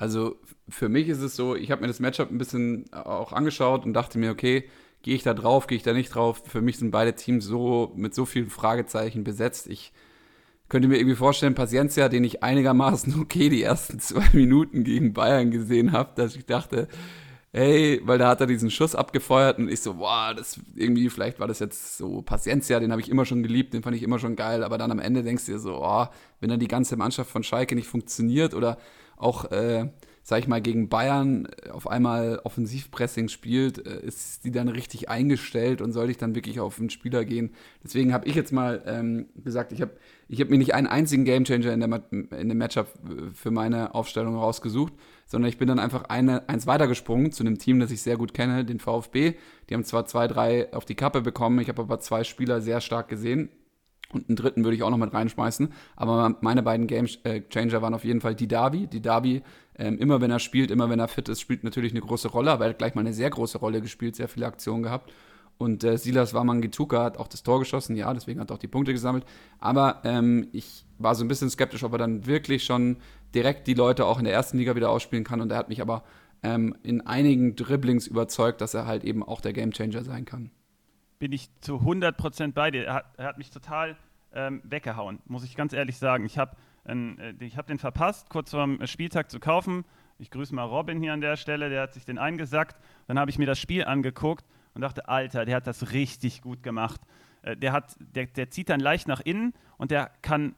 [0.00, 0.36] Also
[0.66, 3.92] für mich ist es so, ich habe mir das Matchup ein bisschen auch angeschaut und
[3.92, 4.64] dachte mir, okay,
[5.02, 6.42] gehe ich da drauf, gehe ich da nicht drauf.
[6.46, 9.66] Für mich sind beide Teams so mit so vielen Fragezeichen besetzt.
[9.66, 9.92] Ich
[10.70, 15.50] könnte mir irgendwie vorstellen, Paciencia, den ich einigermaßen okay die ersten zwei Minuten gegen Bayern
[15.50, 16.88] gesehen habe, dass ich dachte,
[17.52, 21.40] hey, weil da hat er diesen Schuss abgefeuert und ich so, boah, das irgendwie, vielleicht
[21.40, 24.18] war das jetzt so Paciencia, den habe ich immer schon geliebt, den fand ich immer
[24.18, 26.06] schon geil, aber dann am Ende denkst du dir so, oh,
[26.40, 28.78] wenn dann die ganze Mannschaft von Schalke nicht funktioniert oder
[29.20, 29.88] auch äh,
[30.22, 35.08] sag ich mal, gegen Bayern äh, auf einmal Offensivpressing spielt, äh, ist die dann richtig
[35.08, 37.50] eingestellt und soll ich dann wirklich auf einen Spieler gehen.
[37.82, 39.92] Deswegen habe ich jetzt mal ähm, gesagt, ich habe
[40.28, 44.36] ich hab mir nicht einen einzigen Gamechanger in, in dem Matchup äh, für meine Aufstellung
[44.36, 44.92] rausgesucht,
[45.26, 48.34] sondern ich bin dann einfach eine, eins weitergesprungen zu einem Team, das ich sehr gut
[48.34, 49.34] kenne, den VfB.
[49.68, 52.80] Die haben zwar zwei, drei auf die Kappe bekommen, ich habe aber zwei Spieler sehr
[52.80, 53.48] stark gesehen
[54.12, 55.72] und einen dritten würde ich auch noch mit reinschmeißen.
[55.96, 58.86] Aber meine beiden Game Changer waren auf jeden Fall die Davi.
[58.86, 59.42] Die Davi
[59.80, 62.50] ähm, immer wenn er spielt, immer wenn er fit ist, spielt natürlich eine große Rolle,
[62.50, 65.10] aber er hat gleich mal eine sehr große Rolle gespielt, sehr viele Aktionen gehabt.
[65.56, 68.68] Und äh, Silas Wamangituka hat auch das Tor geschossen, ja, deswegen hat er auch die
[68.68, 69.24] Punkte gesammelt.
[69.58, 72.98] Aber ähm, ich war so ein bisschen skeptisch, ob er dann wirklich schon
[73.34, 75.40] direkt die Leute auch in der ersten Liga wieder ausspielen kann.
[75.40, 76.02] Und er hat mich aber
[76.42, 80.50] ähm, in einigen Dribblings überzeugt, dass er halt eben auch der Gamechanger sein kann.
[81.20, 82.86] Bin ich zu 100% bei dir.
[82.86, 83.94] Er hat, er hat mich total
[84.32, 86.24] ähm, weggehauen, muss ich ganz ehrlich sagen.
[86.24, 86.56] Ich habe
[86.86, 89.84] äh, habe den verpasst, kurz vor dem Spieltag zu kaufen.
[90.18, 92.80] Ich grüße mal Robin hier an der Stelle, der hat sich den eingesackt.
[93.06, 96.62] Dann habe ich mir das Spiel angeguckt und dachte, Alter, der hat das richtig gut
[96.62, 97.02] gemacht.
[97.42, 100.54] Äh, der, hat, der, der zieht dann leicht nach innen und der kann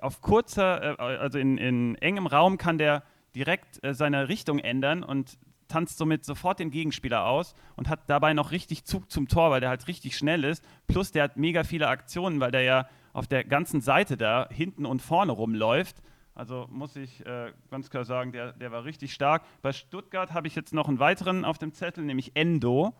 [0.00, 3.02] auf kurzer, äh, also in, in engem Raum kann der
[3.34, 5.36] direkt seine Richtung ändern und
[5.68, 9.60] tanzt somit sofort den Gegenspieler aus und hat dabei noch richtig Zug zum Tor, weil
[9.60, 10.64] der halt richtig schnell ist.
[10.86, 14.84] Plus der hat mega viele Aktionen, weil der ja auf der ganzen Seite da hinten
[14.84, 16.02] und vorne rumläuft.
[16.34, 19.42] Also muss ich äh, ganz klar sagen, der, der war richtig stark.
[19.62, 22.92] Bei Stuttgart habe ich jetzt noch einen weiteren auf dem Zettel, nämlich Endo.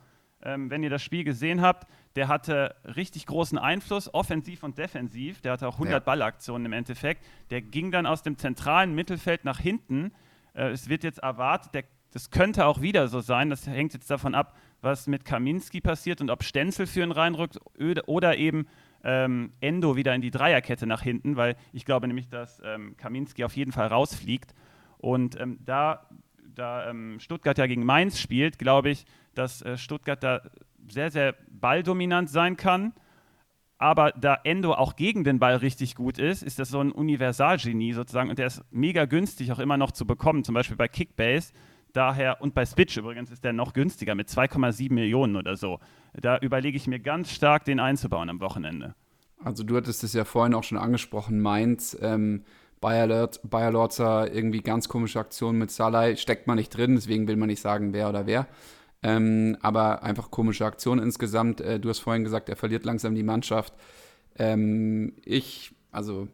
[0.42, 5.42] ähm, wenn ihr das Spiel gesehen habt, der hatte richtig großen Einfluss, offensiv und defensiv.
[5.42, 5.98] Der hatte auch 100 ja.
[6.00, 7.22] Ballaktionen im Endeffekt.
[7.50, 10.12] Der ging dann aus dem zentralen Mittelfeld nach hinten.
[10.54, 11.84] Äh, es wird jetzt erwartet, der,
[12.16, 13.50] das könnte auch wieder so sein.
[13.50, 17.58] Das hängt jetzt davon ab, was mit Kaminski passiert und ob Stenzel für ihn reinrückt
[18.06, 18.66] oder eben
[19.04, 23.44] ähm, Endo wieder in die Dreierkette nach hinten, weil ich glaube nämlich, dass ähm, Kaminski
[23.44, 24.54] auf jeden Fall rausfliegt.
[24.96, 26.08] Und ähm, da,
[26.54, 29.04] da ähm, Stuttgart ja gegen Mainz spielt, glaube ich,
[29.34, 30.40] dass äh, Stuttgart da
[30.88, 32.94] sehr, sehr balldominant sein kann.
[33.76, 37.92] Aber da Endo auch gegen den Ball richtig gut ist, ist das so ein Universalgenie
[37.92, 41.52] sozusagen und der ist mega günstig auch immer noch zu bekommen, zum Beispiel bei Kickbase.
[41.96, 45.78] Daher, und bei Switch übrigens ist der noch günstiger mit 2,7 Millionen oder so.
[46.12, 48.94] Da überlege ich mir ganz stark, den einzubauen am Wochenende.
[49.42, 52.44] Also du hattest es ja vorhin auch schon angesprochen, Mainz, ähm,
[52.82, 57.36] Bayer, Bayer Lorzer, irgendwie ganz komische Aktion mit Salai, steckt man nicht drin, deswegen will
[57.36, 58.46] man nicht sagen, wer oder wer.
[59.02, 61.62] Ähm, aber einfach komische Aktion insgesamt.
[61.62, 63.72] Äh, du hast vorhin gesagt, er verliert langsam die Mannschaft.
[64.38, 66.28] Ähm, ich, also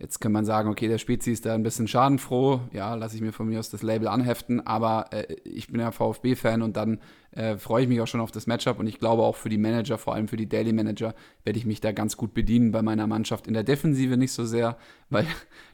[0.00, 2.60] Jetzt kann man sagen, okay, der Spezi ist da ein bisschen schadenfroh.
[2.72, 4.66] Ja, lasse ich mir von mir aus das Label anheften.
[4.66, 7.00] Aber äh, ich bin ja VfB-Fan und dann
[7.32, 8.78] äh, freue ich mich auch schon auf das Matchup.
[8.78, 11.66] Und ich glaube auch für die Manager, vor allem für die Daily Manager, werde ich
[11.66, 13.46] mich da ganz gut bedienen bei meiner Mannschaft.
[13.46, 14.78] In der Defensive nicht so sehr,
[15.10, 15.26] weil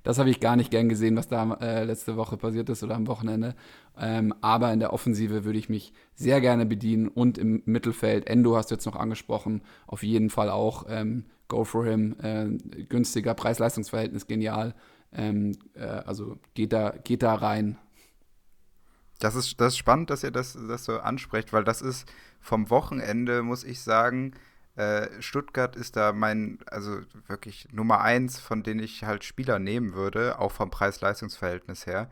[0.03, 2.97] das habe ich gar nicht gern gesehen, was da äh, letzte Woche passiert ist oder
[2.97, 3.55] am Wochenende.
[3.97, 8.27] Ähm, aber in der Offensive würde ich mich sehr gerne bedienen und im Mittelfeld.
[8.27, 10.87] Endo hast du jetzt noch angesprochen, auf jeden Fall auch.
[10.89, 14.74] Ähm, go for him, äh, günstiger Preis-Leistungs-Verhältnis, genial.
[15.12, 17.78] Ähm, äh, also geht da, geht da rein.
[19.18, 22.68] Das ist, das ist spannend, dass ihr das, das so ansprecht, weil das ist vom
[22.68, 24.34] Wochenende, muss ich sagen,
[24.76, 29.94] äh, Stuttgart ist da mein, also wirklich Nummer eins, von denen ich halt Spieler nehmen
[29.94, 32.11] würde, auch vom Preis-Leistungs-Verhältnis her.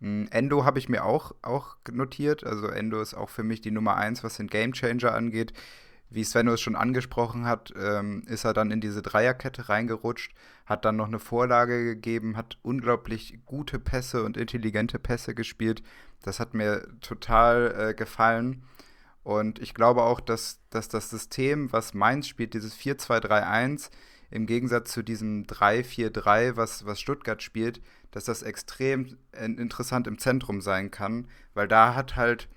[0.00, 2.44] Hm, Endo habe ich mir auch, auch notiert.
[2.44, 5.52] Also Endo ist auch für mich die Nummer eins, was den Gamechanger angeht
[6.10, 10.34] wie Svenno es schon angesprochen hat, ähm, ist er dann in diese Dreierkette reingerutscht,
[10.66, 15.82] hat dann noch eine Vorlage gegeben, hat unglaublich gute Pässe und intelligente Pässe gespielt.
[16.22, 18.64] Das hat mir total äh, gefallen.
[19.22, 23.90] Und ich glaube auch, dass, dass das System, was Mainz spielt, dieses 4-2-3-1,
[24.30, 27.80] im Gegensatz zu diesem 3-4-3, was, was Stuttgart spielt,
[28.10, 32.48] dass das extrem interessant im Zentrum sein kann, weil da hat halt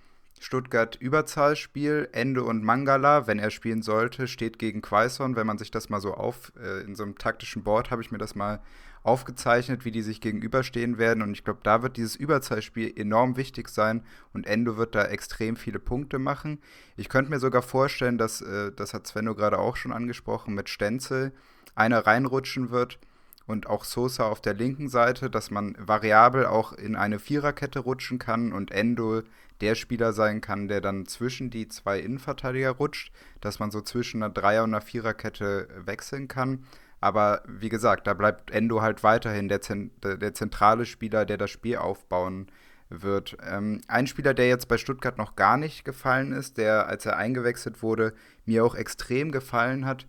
[0.43, 5.37] Stuttgart Überzahlspiel, Ende und Mangala, wenn er spielen sollte, steht gegen Quaison.
[5.37, 8.11] Wenn man sich das mal so auf, äh, in so einem taktischen Board habe ich
[8.11, 8.59] mir das mal
[9.03, 11.23] aufgezeichnet, wie die sich gegenüberstehen werden.
[11.23, 15.55] Und ich glaube, da wird dieses Überzahlspiel enorm wichtig sein und Endo wird da extrem
[15.55, 16.59] viele Punkte machen.
[16.97, 20.67] Ich könnte mir sogar vorstellen, dass, äh, das hat Svenno gerade auch schon angesprochen, mit
[20.67, 21.31] Stenzel
[21.73, 22.99] einer reinrutschen wird
[23.45, 28.19] und auch Sosa auf der linken Seite, dass man variabel auch in eine Viererkette rutschen
[28.19, 29.21] kann und Endo
[29.62, 34.22] der Spieler sein kann, der dann zwischen die zwei Innenverteidiger rutscht, dass man so zwischen
[34.24, 36.66] einer Dreier- und einer Viererkette wechseln kann.
[36.99, 41.78] Aber wie gesagt, da bleibt Endo halt weiterhin der, der zentrale Spieler, der das Spiel
[41.78, 42.47] aufbauen
[42.89, 43.38] wird.
[43.45, 47.18] Ähm, ein Spieler, der jetzt bei Stuttgart noch gar nicht gefallen ist, der, als er
[47.18, 48.14] eingewechselt wurde,
[48.45, 50.06] mir auch extrem gefallen hat,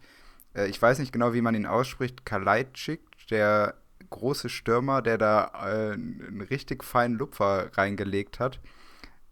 [0.54, 3.74] äh, ich weiß nicht genau, wie man ihn ausspricht, Kalajdzic, der
[4.10, 8.60] große Stürmer, der da äh, einen richtig feinen Lupfer reingelegt hat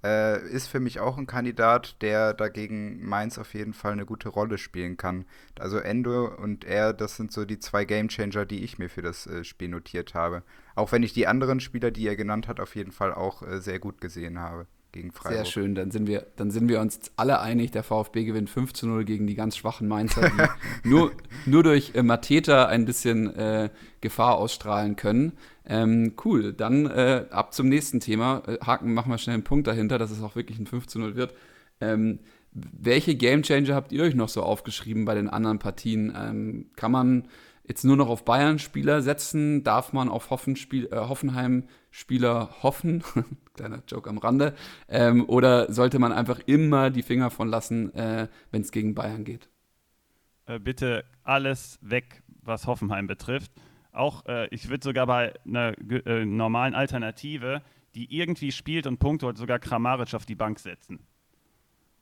[0.04, 4.28] äh, ist für mich auch ein Kandidat, der dagegen Mainz auf jeden Fall eine gute
[4.28, 5.26] Rolle spielen kann.
[5.58, 9.26] Also Endo und er, das sind so die zwei Gamechanger, die ich mir für das
[9.26, 10.42] äh, Spiel notiert habe.
[10.74, 13.60] Auch wenn ich die anderen Spieler, die er genannt hat, auf jeden Fall auch äh,
[13.60, 15.38] sehr gut gesehen habe gegen Freiburg.
[15.38, 18.74] Sehr schön, dann sind wir, dann sind wir uns alle einig, der VfB gewinnt 5
[18.74, 21.12] zu 0 gegen die ganz schwachen Mainzer, die nur,
[21.46, 25.32] nur durch äh, Mateta ein bisschen äh, Gefahr ausstrahlen können.
[25.64, 28.42] Ähm, cool, dann äh, ab zum nächsten Thema.
[28.46, 30.98] Äh, Haken, machen wir schnell einen Punkt dahinter, dass es auch wirklich ein 5 zu
[30.98, 31.34] 0 wird.
[31.80, 32.20] Ähm,
[32.52, 36.12] welche Gamechanger habt ihr euch noch so aufgeschrieben bei den anderen Partien?
[36.16, 37.28] Ähm, kann man
[37.64, 39.64] jetzt nur noch auf Bayern-Spieler setzen?
[39.64, 43.02] Darf man auf Hoffenspiel, äh, Hoffenheim-Spieler hoffen?
[43.54, 44.54] Kleiner Joke am Rande.
[44.88, 49.24] Ähm, oder sollte man einfach immer die Finger von lassen, äh, wenn es gegen Bayern
[49.24, 49.48] geht?
[50.46, 53.52] Äh, bitte alles weg, was Hoffenheim betrifft.
[53.92, 57.62] Auch, äh, ich würde sogar bei einer äh, normalen Alternative,
[57.94, 61.00] die irgendwie spielt und punktet, sogar Kramaric auf die Bank setzen.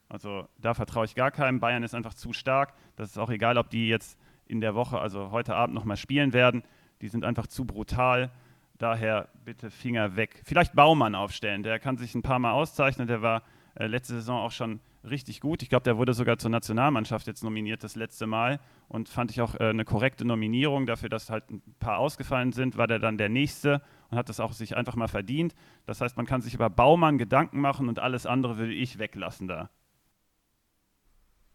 [0.08, 1.60] Also da vertraue ich gar keinem.
[1.60, 2.74] Bayern ist einfach zu stark.
[2.96, 6.32] Das ist auch egal, ob die jetzt in der Woche, also heute Abend nochmal spielen
[6.32, 6.62] werden.
[7.00, 8.30] Die sind einfach zu brutal.
[8.78, 10.42] Daher bitte Finger weg.
[10.44, 11.62] Vielleicht Baumann aufstellen.
[11.62, 13.06] Der kann sich ein paar Mal auszeichnen.
[13.06, 13.42] Der war
[13.74, 15.62] äh, letzte Saison auch schon richtig gut.
[15.62, 19.40] Ich glaube, der wurde sogar zur Nationalmannschaft jetzt nominiert das letzte Mal und fand ich
[19.40, 23.18] auch äh, eine korrekte Nominierung dafür, dass halt ein paar ausgefallen sind, war der dann
[23.18, 25.54] der nächste und hat das auch sich einfach mal verdient.
[25.86, 29.48] Das heißt, man kann sich über Baumann Gedanken machen und alles andere würde ich weglassen
[29.48, 29.70] da.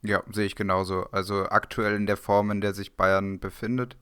[0.01, 1.05] Ja, sehe ich genauso.
[1.11, 3.97] Also aktuell in der Form, in der sich Bayern befindet.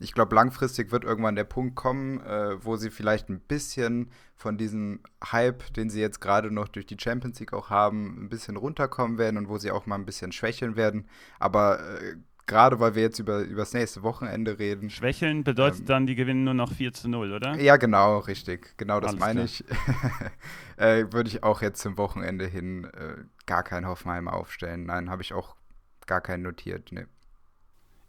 [0.00, 4.56] Ich glaube, langfristig wird irgendwann der Punkt kommen, äh, wo sie vielleicht ein bisschen von
[4.56, 5.00] diesem
[5.32, 9.18] Hype, den sie jetzt gerade noch durch die Champions League auch haben, ein bisschen runterkommen
[9.18, 11.08] werden und wo sie auch mal ein bisschen schwächeln werden.
[11.40, 12.16] Aber äh,
[12.48, 14.90] gerade weil wir jetzt über, über das nächste Wochenende reden.
[14.90, 17.54] Schwächeln bedeutet ähm, dann, die gewinnen nur noch 4 zu 0, oder?
[17.60, 18.74] Ja, genau, richtig.
[18.76, 19.64] Genau das Alles meine ich.
[20.76, 24.86] äh, Würde ich auch jetzt zum Wochenende hin äh, gar kein Hoffenheim aufstellen.
[24.86, 25.54] Nein, habe ich auch
[26.06, 26.90] gar keinen notiert.
[26.90, 27.06] Nee.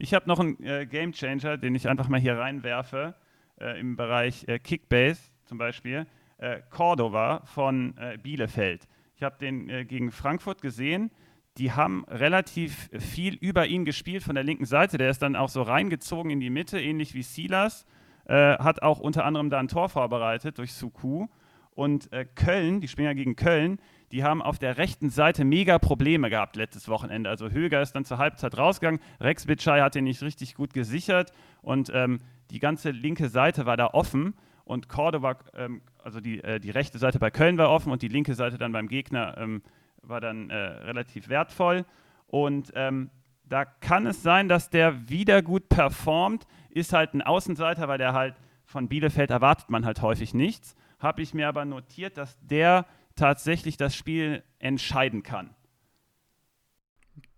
[0.02, 3.16] Ich habe noch einen äh, Game Changer, den ich einfach mal hier reinwerfe,
[3.60, 6.08] äh, im Bereich äh, Kickbase zum Beispiel.
[6.38, 8.88] Äh, Cordova von Bielefeld.
[9.18, 11.12] Ich habe den gegen Frankfurt gesehen
[11.60, 14.98] die haben relativ viel über ihn gespielt von der linken Seite.
[14.98, 17.86] Der ist dann auch so reingezogen in die Mitte, ähnlich wie Silas.
[18.26, 21.28] Äh, hat auch unter anderem da ein Tor vorbereitet durch Suku.
[21.72, 23.80] Und äh, Köln, die spielen ja gegen Köln,
[24.12, 27.30] die haben auf der rechten Seite mega Probleme gehabt letztes Wochenende.
[27.30, 31.32] Also Höger ist dann zur Halbzeit rausgegangen, Rex Bitschei hat den nicht richtig gut gesichert
[31.62, 32.20] und ähm,
[32.52, 34.34] die ganze linke Seite war da offen
[34.70, 38.08] und Cordoba, ähm, also die, äh, die rechte Seite bei Köln war offen und die
[38.08, 39.64] linke Seite dann beim Gegner ähm,
[40.04, 41.86] war dann äh, relativ wertvoll.
[42.28, 43.10] Und ähm,
[43.46, 46.46] da kann es sein, dass der wieder gut performt.
[46.70, 50.76] Ist halt ein Außenseiter, weil der halt von Bielefeld erwartet man halt häufig nichts.
[51.00, 52.86] Habe ich mir aber notiert, dass der
[53.20, 55.56] tatsächlich das Spiel entscheiden kann.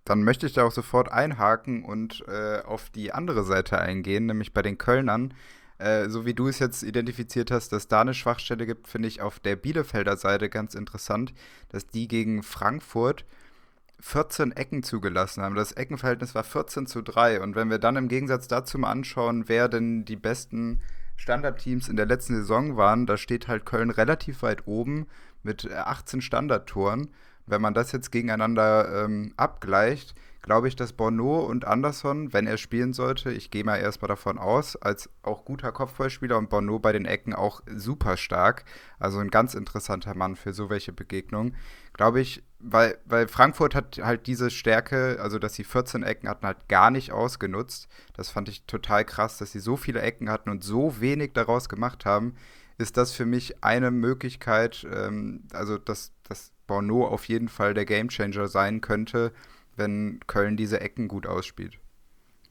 [0.06, 4.54] Dann möchte ich da auch sofort einhaken und äh, auf die andere Seite eingehen, nämlich
[4.54, 5.34] bei den Kölnern.
[5.78, 9.22] Äh, so wie du es jetzt identifiziert hast, dass da eine Schwachstelle gibt, finde ich
[9.22, 11.34] auf der Bielefelder Seite ganz interessant,
[11.70, 13.26] dass die gegen Frankfurt
[14.00, 15.56] 14 Ecken zugelassen haben.
[15.56, 17.42] Das Eckenverhältnis war 14 zu 3.
[17.42, 20.82] Und wenn wir dann im Gegensatz dazu mal anschauen, wer denn die besten
[21.22, 25.06] Standardteams in der letzten Saison waren, da steht halt Köln relativ weit oben
[25.44, 27.10] mit 18 Standardtoren.
[27.46, 32.58] Wenn man das jetzt gegeneinander ähm, abgleicht, glaube ich, dass Bono und Anderson, wenn er
[32.58, 36.92] spielen sollte, ich gehe mal erstmal davon aus, als auch guter Kopfballspieler und Bono bei
[36.92, 38.66] den Ecken auch super stark,
[39.00, 41.56] also ein ganz interessanter Mann für so welche Begegnungen,
[41.94, 46.46] glaube ich, weil, weil Frankfurt hat halt diese Stärke, also dass sie 14 Ecken hatten,
[46.46, 47.88] halt gar nicht ausgenutzt.
[48.14, 51.70] Das fand ich total krass, dass sie so viele Ecken hatten und so wenig daraus
[51.70, 52.36] gemacht haben.
[52.78, 57.86] Ist das für mich eine Möglichkeit, ähm, also dass, dass Bono auf jeden Fall der
[57.86, 59.34] Gamechanger sein könnte,
[59.82, 61.80] wenn Köln diese Ecken gut ausspielt.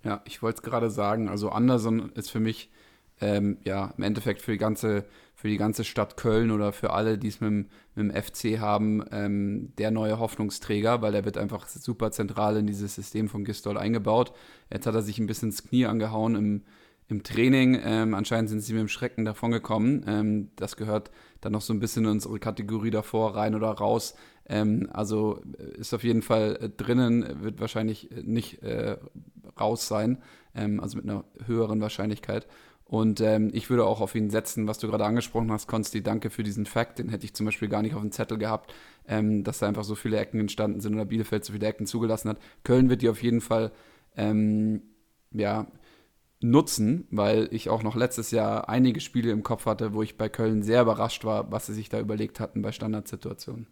[0.04, 2.70] Ja, ich wollte es gerade sagen, also Anderson ist für mich
[3.20, 5.04] ähm, ja im Endeffekt für die ganze,
[5.34, 9.04] für die ganze Stadt Köln oder für alle, die es mit, mit, dem FC haben,
[9.12, 13.76] ähm, der neue Hoffnungsträger, weil er wird einfach super zentral in dieses System von Gistol
[13.78, 14.32] eingebaut.
[14.72, 16.62] Jetzt hat er sich ein bisschen ins Knie angehauen im,
[17.08, 17.78] im Training.
[17.84, 20.04] Ähm, anscheinend sind sie mit dem Schrecken davongekommen.
[20.06, 21.10] Ähm, das gehört
[21.42, 24.14] dann noch so ein bisschen in unsere Kategorie davor, rein oder raus.
[24.50, 28.96] Ähm, also äh, ist auf jeden Fall äh, drinnen, wird wahrscheinlich äh, nicht äh,
[29.58, 30.18] raus sein,
[30.56, 32.48] ähm, also mit einer höheren Wahrscheinlichkeit.
[32.84, 36.30] Und ähm, ich würde auch auf ihn setzen, was du gerade angesprochen hast, Konsti, danke
[36.30, 36.98] für diesen Fakt.
[36.98, 38.74] Den hätte ich zum Beispiel gar nicht auf dem Zettel gehabt,
[39.06, 42.30] ähm, dass da einfach so viele Ecken entstanden sind oder Bielefeld so viele Ecken zugelassen
[42.30, 42.38] hat.
[42.64, 43.70] Köln wird die auf jeden Fall
[44.16, 44.82] ähm,
[45.30, 45.68] ja,
[46.40, 50.28] nutzen, weil ich auch noch letztes Jahr einige Spiele im Kopf hatte, wo ich bei
[50.28, 53.68] Köln sehr überrascht war, was sie sich da überlegt hatten bei Standardsituationen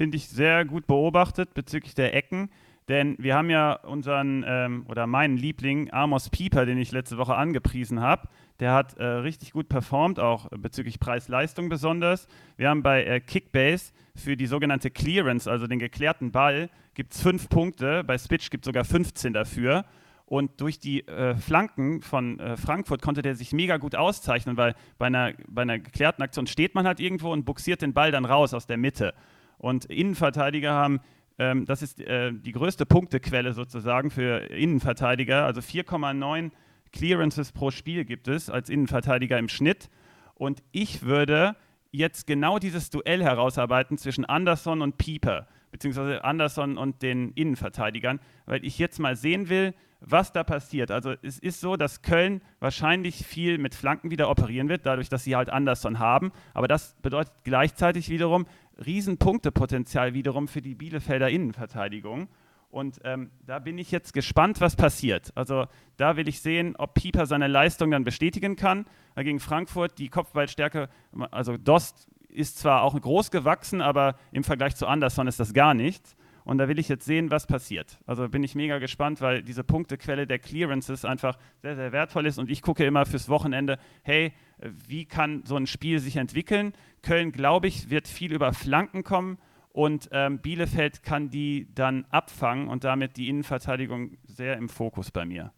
[0.00, 2.48] finde ich sehr gut beobachtet bezüglich der Ecken.
[2.88, 7.34] Denn wir haben ja unseren ähm, oder meinen Liebling Amos Pieper, den ich letzte Woche
[7.34, 8.26] angepriesen habe.
[8.60, 12.28] Der hat äh, richtig gut performt, auch bezüglich Preis-Leistung besonders.
[12.56, 17.20] Wir haben bei äh, Kickbase für die sogenannte Clearance, also den geklärten Ball, gibt es
[17.20, 18.02] fünf Punkte.
[18.02, 19.84] Bei Spitch gibt es sogar 15 dafür.
[20.24, 24.74] Und durch die äh, Flanken von äh, Frankfurt konnte der sich mega gut auszeichnen, weil
[24.96, 28.24] bei einer, bei einer geklärten Aktion steht man halt irgendwo und buxiert den Ball dann
[28.24, 29.12] raus aus der Mitte.
[29.60, 31.00] Und Innenverteidiger haben,
[31.38, 35.44] ähm, das ist äh, die größte Punktequelle sozusagen für Innenverteidiger.
[35.44, 36.50] Also 4,9
[36.92, 39.90] Clearances pro Spiel gibt es als Innenverteidiger im Schnitt.
[40.34, 41.56] Und ich würde
[41.90, 48.64] jetzt genau dieses Duell herausarbeiten zwischen Anderson und Pieper, beziehungsweise Anderson und den Innenverteidigern, weil
[48.64, 50.90] ich jetzt mal sehen will, was da passiert.
[50.90, 55.24] Also es ist so, dass Köln wahrscheinlich viel mit Flanken wieder operieren wird, dadurch, dass
[55.24, 56.32] sie halt Anderson haben.
[56.54, 58.46] Aber das bedeutet gleichzeitig wiederum,
[58.84, 62.28] Riesenpunktepotenzial wiederum für die Bielefelder Innenverteidigung.
[62.70, 65.32] Und ähm, da bin ich jetzt gespannt, was passiert.
[65.34, 68.86] Also da will ich sehen, ob Pieper seine Leistung dann bestätigen kann.
[69.16, 70.88] Gegen Frankfurt die Kopfballstärke,
[71.30, 75.74] also Dost ist zwar auch groß gewachsen, aber im Vergleich zu Anderson ist das gar
[75.74, 76.16] nichts.
[76.44, 77.98] Und da will ich jetzt sehen, was passiert.
[78.06, 82.38] Also bin ich mega gespannt, weil diese Punktequelle der Clearances einfach sehr, sehr wertvoll ist.
[82.38, 86.72] Und ich gucke immer fürs Wochenende, hey, wie kann so ein Spiel sich entwickeln?
[87.02, 89.38] Köln, glaube ich, wird viel über Flanken kommen.
[89.72, 95.24] Und ähm, Bielefeld kann die dann abfangen und damit die Innenverteidigung sehr im Fokus bei
[95.24, 95.52] mir.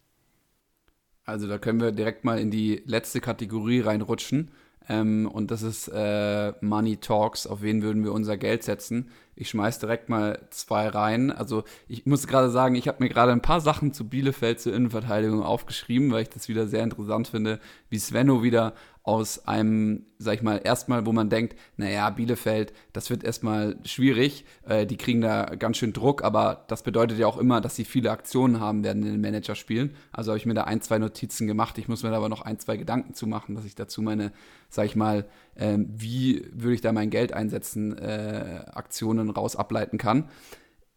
[1.25, 4.51] Also da können wir direkt mal in die letzte Kategorie reinrutschen.
[4.89, 7.47] Ähm, und das ist äh, Money Talks.
[7.47, 9.09] Auf wen würden wir unser Geld setzen?
[9.35, 11.31] Ich schmeiß direkt mal zwei rein.
[11.31, 14.73] Also ich muss gerade sagen, ich habe mir gerade ein paar Sachen zu Bielefeld zur
[14.73, 17.59] Innenverteidigung aufgeschrieben, weil ich das wieder sehr interessant finde,
[17.89, 18.73] wie Svenno wieder
[19.03, 24.45] aus einem, sag ich mal, erstmal, wo man denkt, naja, Bielefeld, das wird erstmal schwierig,
[24.65, 27.83] äh, die kriegen da ganz schön Druck, aber das bedeutet ja auch immer, dass sie
[27.83, 29.93] viele Aktionen haben werden in den Managerspielen.
[30.13, 31.77] Also habe ich mir da ein, zwei Notizen gemacht.
[31.77, 34.31] Ich muss mir da aber noch ein, zwei Gedanken zu machen, dass ich dazu meine,
[34.69, 35.25] sag ich mal,
[35.55, 40.29] äh, wie würde ich da mein Geld einsetzen, äh, Aktionen raus ableiten kann.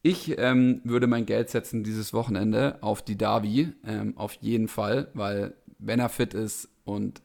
[0.03, 5.09] Ich ähm, würde mein Geld setzen dieses Wochenende auf die Davi, ähm, auf jeden Fall,
[5.15, 7.21] weil wenn er fit ist und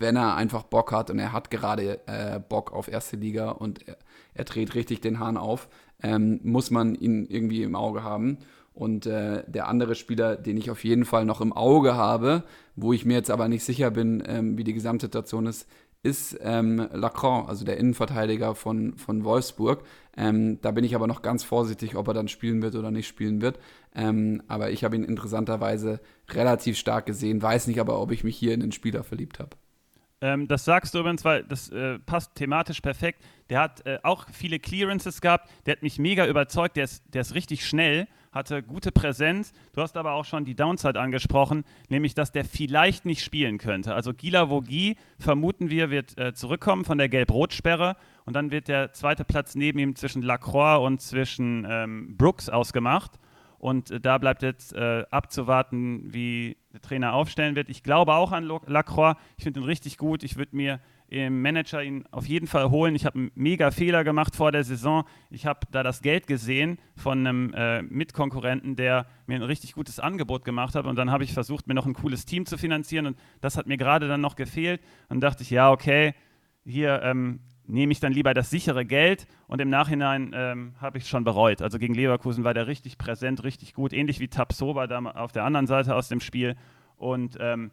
[0.00, 3.86] wenn er einfach Bock hat und er hat gerade äh, Bock auf erste Liga und
[3.86, 3.96] er,
[4.34, 5.68] er dreht richtig den Hahn auf,
[6.02, 8.38] ähm, muss man ihn irgendwie im Auge haben.
[8.72, 12.44] Und äh, der andere Spieler, den ich auf jeden Fall noch im Auge habe,
[12.76, 15.68] wo ich mir jetzt aber nicht sicher bin, ähm, wie die Gesamtsituation ist,
[16.02, 19.82] ist ähm, Lacroix, also der Innenverteidiger von, von Wolfsburg.
[20.16, 23.06] Ähm, da bin ich aber noch ganz vorsichtig, ob er dann spielen wird oder nicht
[23.06, 23.58] spielen wird.
[23.94, 28.36] Ähm, aber ich habe ihn interessanterweise relativ stark gesehen, weiß nicht aber, ob ich mich
[28.36, 29.56] hier in den Spieler verliebt habe.
[30.22, 33.24] Ähm, das sagst du übrigens, weil das äh, passt thematisch perfekt.
[33.48, 35.50] Der hat äh, auch viele Clearances gehabt.
[35.64, 36.76] Der hat mich mega überzeugt.
[36.76, 39.52] Der ist, der ist richtig schnell, hatte gute Präsenz.
[39.72, 43.94] Du hast aber auch schon die Downside angesprochen, nämlich, dass der vielleicht nicht spielen könnte.
[43.94, 47.96] Also Gila Vogie, vermuten wir, wird äh, zurückkommen von der Gelb-Rot-Sperre.
[48.26, 53.18] Und dann wird der zweite Platz neben ihm zwischen Lacroix und zwischen ähm, Brooks ausgemacht.
[53.60, 57.68] Und äh, da bleibt jetzt äh, abzuwarten, wie der Trainer aufstellen wird.
[57.68, 59.16] Ich glaube auch an Lacroix.
[59.36, 60.22] Ich finde ihn richtig gut.
[60.22, 62.94] Ich würde mir im Manager ihn auf jeden Fall holen.
[62.94, 65.04] Ich habe einen mega Fehler gemacht vor der Saison.
[65.28, 70.00] Ich habe da das Geld gesehen von einem äh, Mitkonkurrenten, der mir ein richtig gutes
[70.00, 70.86] Angebot gemacht hat.
[70.86, 73.06] Und dann habe ich versucht, mir noch ein cooles Team zu finanzieren.
[73.06, 74.80] Und das hat mir gerade dann noch gefehlt.
[75.10, 76.14] Und dachte ich, ja, okay,
[76.64, 77.40] hier ähm,
[77.70, 81.24] nehme ich dann lieber das sichere Geld und im Nachhinein ähm, habe ich es schon
[81.24, 81.62] bereut.
[81.62, 85.44] Also gegen Leverkusen war der richtig präsent, richtig gut, ähnlich wie Tapsoba da auf der
[85.44, 86.56] anderen Seite aus dem Spiel.
[86.96, 87.70] Und ähm,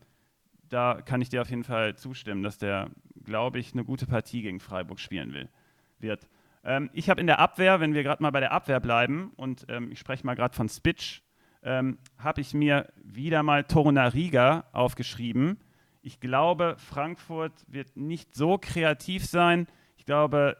[0.69, 2.89] da kann ich dir auf jeden Fall zustimmen, dass der,
[3.23, 5.49] glaube ich, eine gute Partie gegen Freiburg spielen will,
[5.99, 6.27] wird.
[6.63, 9.65] Ähm, ich habe in der Abwehr, wenn wir gerade mal bei der Abwehr bleiben, und
[9.69, 11.23] ähm, ich spreche mal gerade von Spitch,
[11.63, 15.57] ähm, habe ich mir wieder mal Torunariga aufgeschrieben.
[16.01, 19.67] Ich glaube, Frankfurt wird nicht so kreativ sein
[20.07, 20.57] glaube,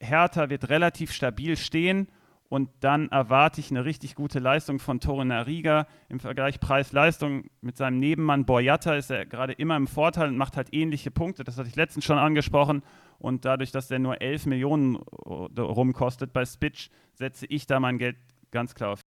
[0.00, 2.08] Hertha wird relativ stabil stehen
[2.50, 7.44] und dann erwarte ich eine richtig gute Leistung von Torunariga im Vergleich Preis-Leistung.
[7.60, 11.44] Mit seinem Nebenmann Boyata ist er gerade immer im Vorteil und macht halt ähnliche Punkte.
[11.44, 12.82] Das hatte ich letztens schon angesprochen.
[13.20, 18.16] Und dadurch, dass der nur 11 Millionen rumkostet bei Spitch, setze ich da mein Geld
[18.50, 19.00] ganz klar auf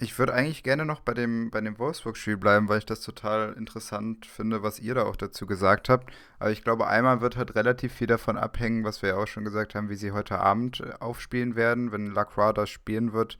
[0.00, 3.54] ich würde eigentlich gerne noch bei dem, bei dem Wolfsburg-Spiel bleiben, weil ich das total
[3.54, 6.12] interessant finde, was ihr da auch dazu gesagt habt.
[6.38, 9.44] Aber ich glaube, einmal wird halt relativ viel davon abhängen, was wir ja auch schon
[9.44, 11.90] gesagt haben, wie sie heute Abend äh, aufspielen werden.
[11.90, 13.38] Wenn Lacroix das spielen wird,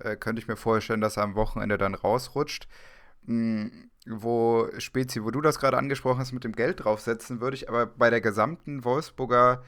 [0.00, 2.66] äh, könnte ich mir vorstellen, dass er am Wochenende dann rausrutscht.
[3.26, 7.68] Hm, wo Spezi, wo du das gerade angesprochen hast, mit dem Geld draufsetzen, würde ich
[7.68, 9.62] aber bei der gesamten Wolfsburger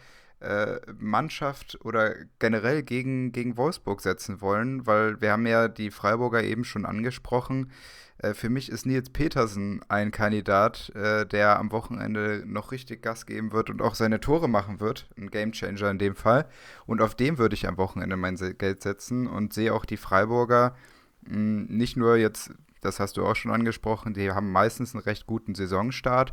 [0.98, 6.64] Mannschaft oder generell gegen, gegen Wolfsburg setzen wollen, weil wir haben ja die Freiburger eben
[6.64, 7.70] schon angesprochen.
[8.18, 13.26] Äh, für mich ist Nils Petersen ein Kandidat, äh, der am Wochenende noch richtig Gas
[13.26, 15.08] geben wird und auch seine Tore machen wird.
[15.16, 16.46] Ein Gamechanger in dem Fall.
[16.86, 20.74] Und auf dem würde ich am Wochenende mein Geld setzen und sehe auch die Freiburger
[21.22, 25.04] mh, hm, nicht nur jetzt, das hast du auch schon angesprochen, die haben meistens einen
[25.04, 26.32] recht guten Saisonstart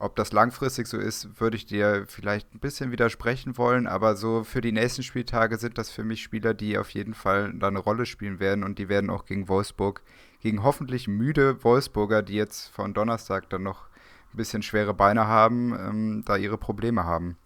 [0.00, 4.44] ob das langfristig so ist, würde ich dir vielleicht ein bisschen widersprechen wollen, aber so
[4.44, 7.78] für die nächsten Spieltage sind das für mich Spieler, die auf jeden Fall da eine
[7.78, 10.02] Rolle spielen werden und die werden auch gegen Wolfsburg,
[10.40, 13.88] gegen hoffentlich müde Wolfsburger, die jetzt von Donnerstag dann noch
[14.32, 17.36] ein bisschen schwere Beine haben, ähm, da ihre Probleme haben.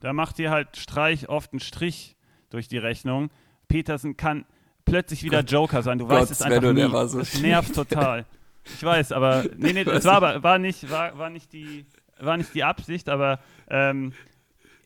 [0.00, 2.16] Da macht ihr halt Streich oft einen Strich
[2.48, 3.30] durch die Rechnung.
[3.68, 4.46] Petersen kann
[4.86, 5.98] plötzlich wieder Joker sein.
[5.98, 6.88] Du Gott, weißt es einfach nie.
[7.08, 8.24] So das nervt total.
[8.74, 11.86] Ich weiß, aber nee, nee, es war, aber, war, nicht, war, war, nicht die,
[12.18, 14.12] war nicht die Absicht, aber ähm,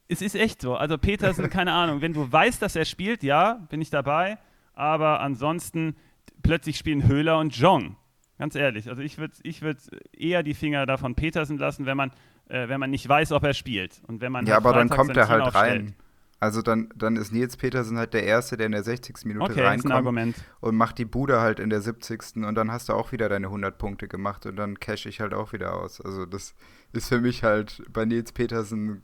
[0.09, 0.77] es ist echt so.
[0.77, 4.39] Also Petersen, keine Ahnung, wenn du weißt, dass er spielt, ja, bin ich dabei,
[4.75, 5.97] aber ansonsten
[6.43, 7.97] plötzlich spielen Höhler und Jong.
[8.39, 9.77] Ganz ehrlich, also ich würde ich würd
[10.17, 12.11] eher die Finger davon Petersen lassen, wenn man,
[12.49, 14.01] äh, wenn man nicht weiß, ob er spielt.
[14.07, 15.95] Und wenn man ja, halt aber dann kommt er halt rein.
[16.41, 19.27] Also dann, dann ist Nils Petersen halt der Erste, der in der 60.
[19.27, 22.37] Minute okay, reinkommt und macht die Bude halt in der 70.
[22.37, 25.35] und dann hast du auch wieder deine 100 Punkte gemacht und dann cash ich halt
[25.35, 26.01] auch wieder aus.
[26.01, 26.55] Also das
[26.93, 29.03] ist für mich halt bei Nils Petersen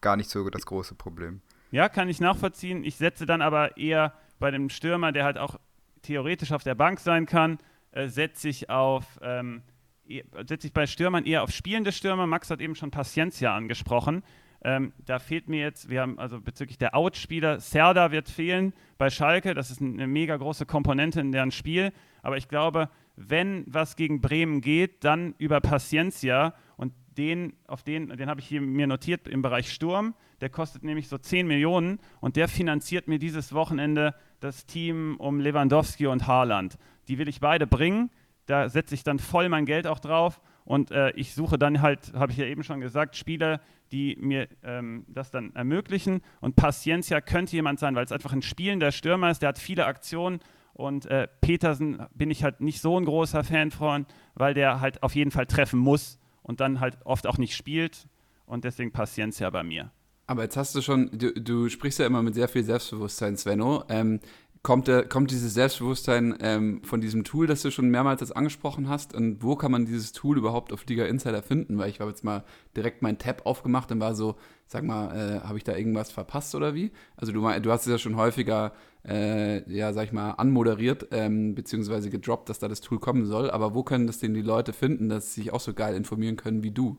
[0.00, 1.42] gar nicht so das große Problem.
[1.70, 2.82] Ja, kann ich nachvollziehen.
[2.82, 5.60] Ich setze dann aber eher bei dem Stürmer, der halt auch
[6.02, 7.58] theoretisch auf der Bank sein kann,
[7.92, 9.62] äh, setze ich auf ähm,
[10.08, 12.26] e, setze ich bei Stürmern eher auf spielende Stürmer.
[12.26, 14.24] Max hat eben schon Paciencia angesprochen.
[14.64, 19.10] Ähm, da fehlt mir jetzt, wir haben also bezüglich der Outspieler, Serda wird fehlen bei
[19.10, 19.54] Schalke.
[19.54, 21.92] Das ist eine mega große Komponente in deren Spiel.
[22.22, 28.08] Aber ich glaube, wenn was gegen Bremen geht, dann über Paciencia und den, auf den,
[28.08, 30.14] den habe ich hier mir notiert im Bereich Sturm.
[30.40, 35.40] Der kostet nämlich so 10 Millionen und der finanziert mir dieses Wochenende das Team um
[35.40, 36.78] Lewandowski und Haaland.
[37.08, 38.10] Die will ich beide bringen.
[38.46, 42.12] Da setze ich dann voll mein Geld auch drauf und äh, ich suche dann halt,
[42.14, 43.60] habe ich ja eben schon gesagt, Spieler,
[43.90, 46.22] die mir ähm, das dann ermöglichen.
[46.40, 49.86] Und Paciencia könnte jemand sein, weil es einfach ein spielender Stürmer ist, der hat viele
[49.86, 50.40] Aktionen.
[50.72, 55.02] Und äh, Petersen bin ich halt nicht so ein großer Fan von, weil der halt
[55.02, 58.08] auf jeden Fall treffen muss und dann halt oft auch nicht spielt.
[58.46, 59.90] Und deswegen Paciencia bei mir.
[60.26, 63.84] Aber jetzt hast du schon, du, du sprichst ja immer mit sehr viel Selbstbewusstsein, Svenno.
[63.88, 64.20] Ähm,
[64.62, 68.88] kommt, der, kommt dieses Selbstbewusstsein ähm, von diesem Tool, das du schon mehrmals jetzt angesprochen
[68.88, 69.14] hast?
[69.14, 71.78] Und wo kann man dieses Tool überhaupt auf Liga Insider finden?
[71.78, 72.44] Weil ich habe jetzt mal
[72.76, 74.36] direkt meinen Tab aufgemacht und war so,
[74.66, 76.92] sag mal, äh, habe ich da irgendwas verpasst oder wie?
[77.16, 78.72] Also du, du hast es ja schon häufiger,
[79.04, 83.50] äh, ja, sag ich mal, anmoderiert, ähm, beziehungsweise gedroppt, dass da das Tool kommen soll.
[83.50, 86.36] Aber wo können das denn die Leute finden, dass sie sich auch so geil informieren
[86.36, 86.96] können wie du?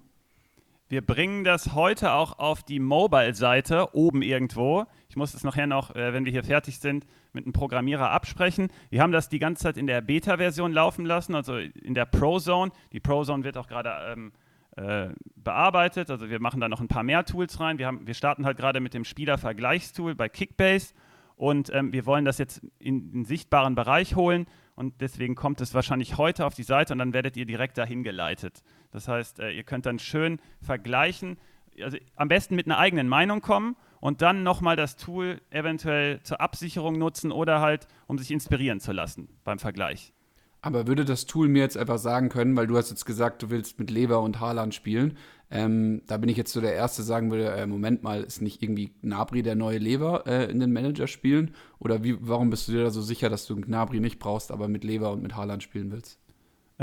[0.93, 4.85] Wir bringen das heute auch auf die Mobile-Seite oben irgendwo.
[5.09, 8.67] Ich muss es nachher noch, äh, wenn wir hier fertig sind, mit einem Programmierer absprechen.
[8.91, 12.71] Wir haben das die ganze Zeit in der Beta-Version laufen lassen, also in der Pro-Zone.
[12.91, 14.33] Die Pro-Zone wird auch gerade ähm,
[14.75, 16.11] äh, bearbeitet.
[16.11, 17.79] Also wir machen da noch ein paar mehr Tools rein.
[17.79, 20.93] Wir, haben, wir starten halt gerade mit dem Spielervergleichstool bei Kickbase
[21.35, 25.73] und ähm, wir wollen das jetzt in den sichtbaren Bereich holen und deswegen kommt es
[25.73, 28.63] wahrscheinlich heute auf die Seite und dann werdet ihr direkt dahin geleitet.
[28.91, 31.37] Das heißt, äh, ihr könnt dann schön vergleichen,
[31.81, 36.41] also am besten mit einer eigenen Meinung kommen und dann nochmal das Tool eventuell zur
[36.41, 40.13] Absicherung nutzen oder halt, um sich inspirieren zu lassen beim Vergleich.
[40.61, 43.49] Aber würde das Tool mir jetzt einfach sagen können, weil du hast jetzt gesagt, du
[43.49, 45.17] willst mit Lever und Haaland spielen.
[45.53, 48.63] Ähm, da bin ich jetzt so der Erste, sagen würde, äh, Moment mal, ist nicht
[48.63, 51.53] irgendwie Gnabry der neue Lever äh, in den Manager spielen?
[51.77, 54.67] Oder wie, warum bist du dir da so sicher, dass du Gnabry nicht brauchst, aber
[54.67, 56.22] mit Lever und mit Haaland spielen willst?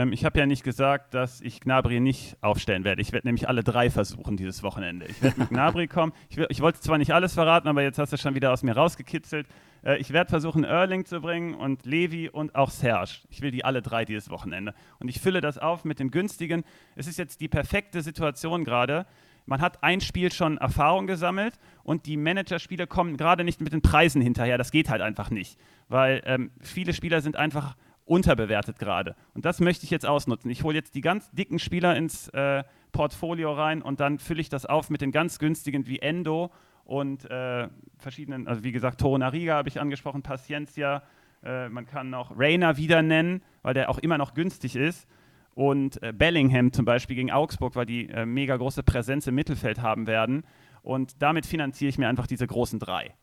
[0.01, 3.03] Ähm, ich habe ja nicht gesagt, dass ich Gnabry nicht aufstellen werde.
[3.03, 5.07] Ich werde nämlich alle drei versuchen dieses Wochenende.
[5.07, 6.13] Ich werde mit Gnabry kommen.
[6.31, 8.75] Ich, ich, wollte zwar nicht alles verraten, aber jetzt hast du schon wieder aus mir
[8.75, 9.47] rausgekitzelt.
[9.85, 13.19] Äh, ich werde versuchen, Erling zu bringen und Levi und auch Serge.
[13.29, 14.75] Ich will die alle drei dieses Wochenende.
[15.01, 16.65] Und ich fülle das auf mit den günstigen.
[16.97, 19.05] Es ist jetzt die perfekte Situation gerade.
[19.45, 23.83] Man hat ein Spiel schon Erfahrung gesammelt und die Managerspiele kommen gerade nicht mit den
[23.83, 24.57] Preisen hinterher.
[24.57, 27.75] Das geht halt einfach nicht, weil ähm, viele Spieler sind einfach
[28.11, 29.15] unterbewertet gerade.
[29.35, 30.51] Und das möchte ich jetzt ausnutzen.
[30.51, 34.49] Ich hole jetzt die ganz dicken Spieler ins äh, Portfolio rein und dann fülle ich
[34.49, 36.51] das auf mit den ganz günstigen wie Endo
[36.85, 41.05] und äh, verschiedenen, also wie gesagt, Torunariga habe ich angesprochen, Paciencia,
[41.45, 45.07] äh, man kann noch Rainer wieder nennen, weil der auch immer noch günstig ist.
[45.55, 49.83] Und äh, Bellingham zum Beispiel gegen Augsburg, weil die äh, mega große Präsenz im Mittelfeld
[49.83, 50.43] haben werden.
[50.83, 53.15] Und damit finanziere ich mir einfach diese großen drei.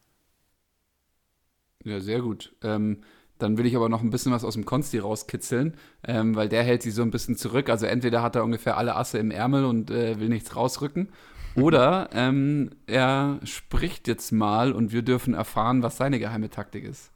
[1.84, 2.56] Ja, sehr gut.
[2.64, 3.02] Ähm,
[3.40, 6.64] dann will ich aber noch ein bisschen was aus dem Konsti rauskitzeln, ähm, weil der
[6.64, 7.70] hält sich so ein bisschen zurück.
[7.70, 11.10] Also entweder hat er ungefähr alle Asse im Ärmel und äh, will nichts rausrücken.
[11.56, 17.12] Oder ähm, er spricht jetzt mal und wir dürfen erfahren, was seine geheime Taktik ist.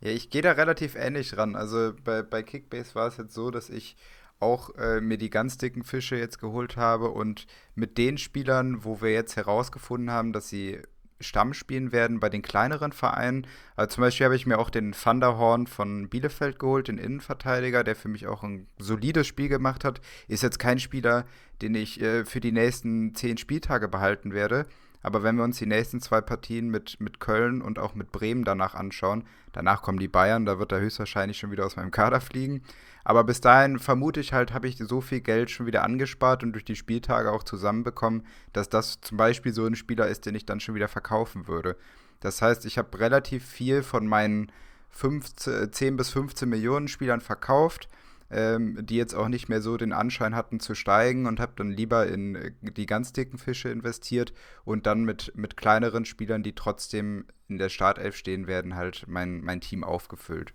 [0.00, 1.56] Ja, ich gehe da relativ ähnlich ran.
[1.56, 3.96] Also bei, bei Kickbase war es jetzt so, dass ich
[4.38, 9.00] auch äh, mir die ganz dicken Fische jetzt geholt habe und mit den Spielern, wo
[9.00, 10.80] wir jetzt herausgefunden haben, dass sie
[11.22, 13.46] Stamm spielen werden bei den kleineren Vereinen.
[13.76, 17.96] Also zum Beispiel habe ich mir auch den Thunderhorn von Bielefeld geholt, den Innenverteidiger, der
[17.96, 20.00] für mich auch ein solides Spiel gemacht hat.
[20.28, 21.24] Ist jetzt kein Spieler,
[21.62, 24.66] den ich äh, für die nächsten zehn Spieltage behalten werde.
[25.02, 28.44] Aber wenn wir uns die nächsten zwei Partien mit, mit Köln und auch mit Bremen
[28.44, 32.20] danach anschauen, danach kommen die Bayern, da wird er höchstwahrscheinlich schon wieder aus meinem Kader
[32.20, 32.62] fliegen.
[33.04, 36.52] Aber bis dahin vermute ich halt, habe ich so viel Geld schon wieder angespart und
[36.52, 40.46] durch die Spieltage auch zusammenbekommen, dass das zum Beispiel so ein Spieler ist, den ich
[40.46, 41.76] dann schon wieder verkaufen würde.
[42.20, 44.52] Das heißt, ich habe relativ viel von meinen
[44.90, 47.88] 15, 10 bis 15 Millionen Spielern verkauft,
[48.32, 51.70] ähm, die jetzt auch nicht mehr so den Anschein hatten zu steigen und habe dann
[51.70, 54.32] lieber in äh, die ganz dicken Fische investiert
[54.64, 59.42] und dann mit, mit kleineren Spielern, die trotzdem in der Startelf stehen werden, halt mein,
[59.42, 60.54] mein Team aufgefüllt.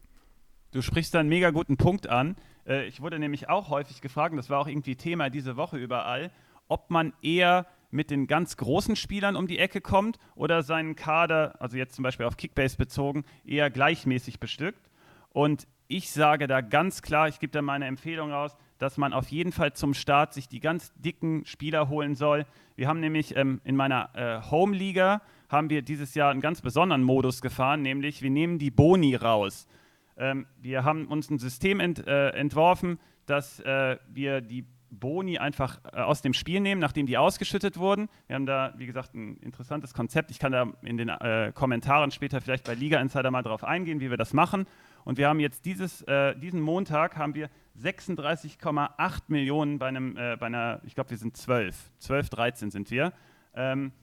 [0.71, 2.35] Du sprichst da einen mega guten Punkt an.
[2.65, 6.31] Äh, ich wurde nämlich auch häufig gefragt, das war auch irgendwie Thema diese Woche überall,
[6.67, 11.61] ob man eher mit den ganz großen Spielern um die Ecke kommt oder seinen Kader,
[11.61, 14.89] also jetzt zum Beispiel auf Kickbase bezogen, eher gleichmäßig bestückt.
[15.29, 19.29] Und ich sage da ganz klar, ich gebe da meine Empfehlung raus, dass man auf
[19.29, 22.45] jeden Fall zum Start sich die ganz dicken Spieler holen soll.
[22.75, 27.03] Wir haben nämlich ähm, in meiner äh, Home-Liga haben wir dieses Jahr einen ganz besonderen
[27.03, 29.67] Modus gefahren, nämlich wir nehmen die Boni raus.
[30.17, 35.79] Ähm, wir haben uns ein System ent, äh, entworfen, dass äh, wir die Boni einfach
[35.93, 38.09] äh, aus dem Spiel nehmen, nachdem die ausgeschüttet wurden.
[38.27, 40.31] Wir haben da, wie gesagt, ein interessantes Konzept.
[40.31, 43.99] Ich kann da in den äh, Kommentaren später vielleicht bei Liga Insider mal drauf eingehen,
[43.99, 44.65] wie wir das machen.
[45.07, 47.49] Und wir haben jetzt dieses, äh, diesen Montag haben wir
[47.81, 52.91] 36,8 Millionen bei einem, äh, bei einer, ich glaube, wir sind 12, 12, 13 sind
[52.91, 53.13] wir.
[53.55, 53.93] Ähm,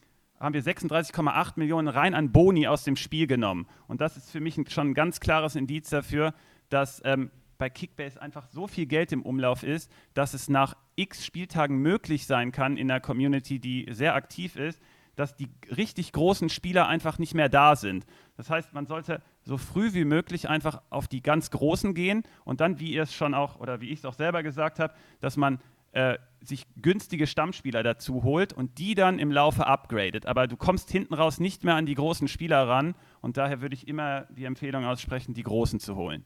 [0.40, 3.66] haben wir 36,8 Millionen rein an Boni aus dem Spiel genommen.
[3.86, 6.32] Und das ist für mich schon ein ganz klares Indiz dafür,
[6.70, 11.26] dass ähm, bei Kickbase einfach so viel Geld im Umlauf ist, dass es nach x
[11.26, 14.80] Spieltagen möglich sein kann in einer Community, die sehr aktiv ist,
[15.16, 18.06] dass die richtig großen Spieler einfach nicht mehr da sind.
[18.36, 22.60] Das heißt, man sollte so früh wie möglich einfach auf die ganz Großen gehen und
[22.60, 25.36] dann, wie ihr es schon auch oder wie ich es auch selber gesagt habe, dass
[25.36, 25.60] man
[25.92, 30.26] äh, sich günstige Stammspieler dazu holt und die dann im Laufe upgradet.
[30.26, 33.74] Aber du kommst hinten raus nicht mehr an die großen Spieler ran und daher würde
[33.74, 36.24] ich immer die Empfehlung aussprechen, die Großen zu holen.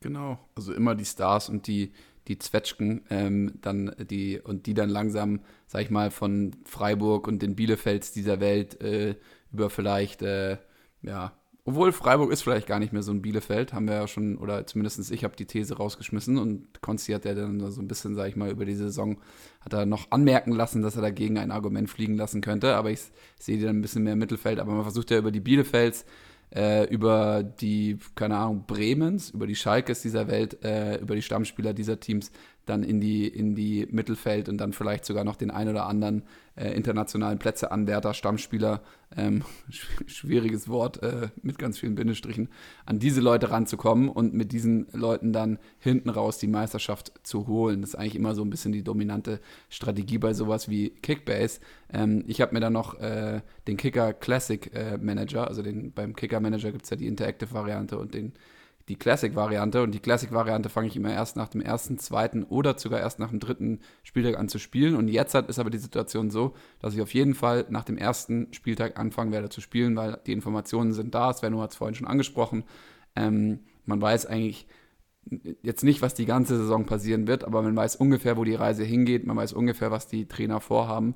[0.00, 1.92] Genau, also immer die Stars und die,
[2.28, 7.42] die Zwetschgen, ähm, dann die, und die dann langsam, sag ich mal, von Freiburg und
[7.42, 9.16] den Bielefelds dieser Welt äh,
[9.52, 10.58] über vielleicht, äh,
[11.02, 11.32] ja,
[11.68, 14.66] obwohl Freiburg ist vielleicht gar nicht mehr so ein Bielefeld, haben wir ja schon, oder
[14.66, 18.28] zumindest ich habe die These rausgeschmissen und Konsti hat ja dann so ein bisschen, sag
[18.28, 19.18] ich mal, über die Saison,
[19.60, 23.00] hat er noch anmerken lassen, dass er dagegen ein Argument fliegen lassen könnte, aber ich
[23.38, 26.06] sehe dann ein bisschen mehr im Mittelfeld, aber man versucht ja über die Bielefelds
[26.54, 31.74] äh, über die, keine Ahnung, Bremens, über die Schalkes dieser Welt, äh, über die Stammspieler
[31.74, 32.30] dieser Teams
[32.68, 36.22] dann in die, in die Mittelfeld und dann vielleicht sogar noch den ein oder anderen
[36.56, 38.82] äh, internationalen Plätzeanwärter, Stammspieler,
[39.16, 39.42] ähm,
[40.06, 42.48] schwieriges Wort äh, mit ganz vielen Bindestrichen,
[42.84, 47.80] an diese Leute ranzukommen und mit diesen Leuten dann hinten raus die Meisterschaft zu holen.
[47.80, 51.60] Das ist eigentlich immer so ein bisschen die dominante Strategie bei sowas wie Kickbase.
[51.92, 56.14] Ähm, ich habe mir dann noch äh, den Kicker Classic äh, Manager, also den, beim
[56.16, 58.32] Kicker Manager gibt es ja die Interactive-Variante und den
[58.88, 59.82] die Classic-Variante.
[59.82, 63.30] Und die Classic-Variante fange ich immer erst nach dem ersten, zweiten oder sogar erst nach
[63.30, 64.96] dem dritten Spieltag an zu spielen.
[64.96, 68.52] Und jetzt ist aber die Situation so, dass ich auf jeden Fall nach dem ersten
[68.52, 71.32] Spieltag anfangen werde zu spielen, weil die Informationen sind da.
[71.32, 72.64] Svenno hat es vorhin schon angesprochen.
[73.14, 74.66] Ähm, man weiß eigentlich
[75.62, 78.84] jetzt nicht, was die ganze Saison passieren wird, aber man weiß ungefähr, wo die Reise
[78.84, 79.26] hingeht.
[79.26, 81.14] Man weiß ungefähr, was die Trainer vorhaben.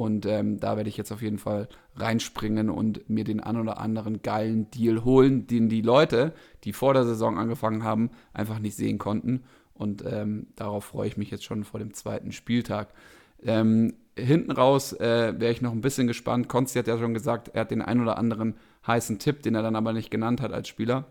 [0.00, 3.78] Und ähm, da werde ich jetzt auf jeden Fall reinspringen und mir den ein oder
[3.78, 6.32] anderen geilen Deal holen, den die Leute,
[6.64, 9.44] die vor der Saison angefangen haben, einfach nicht sehen konnten.
[9.74, 12.94] Und ähm, darauf freue ich mich jetzt schon vor dem zweiten Spieltag.
[13.42, 16.48] Ähm, hinten raus äh, wäre ich noch ein bisschen gespannt.
[16.48, 18.54] Konsti hat ja schon gesagt, er hat den ein oder anderen
[18.86, 21.08] heißen Tipp, den er dann aber nicht genannt hat als Spieler.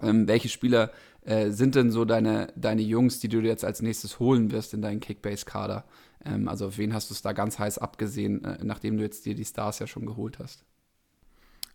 [0.00, 0.92] Ähm, welche Spieler
[1.26, 4.72] äh, sind denn so deine, deine Jungs, die du dir jetzt als nächstes holen wirst
[4.72, 5.84] in deinen Kickbase-Kader?
[6.24, 9.26] Ähm, also auf wen hast du es da ganz heiß abgesehen, äh, nachdem du jetzt
[9.26, 10.64] dir die Stars ja schon geholt hast?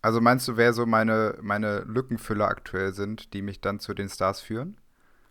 [0.02, 4.08] Also meinst du, wer so meine, meine Lückenfüller aktuell sind, die mich dann zu den
[4.08, 4.76] Stars führen?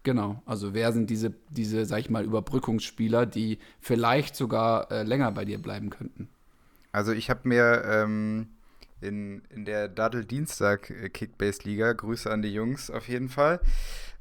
[0.04, 5.32] Genau, also wer sind diese, diese, sag ich mal, Überbrückungsspieler, die vielleicht sogar äh, länger
[5.32, 6.30] bei dir bleiben könnten?
[6.92, 8.48] Also ich habe mir ähm,
[9.02, 13.60] in, in der Daddel Dienstag Kickbase Liga, Grüße an die Jungs auf jeden Fall,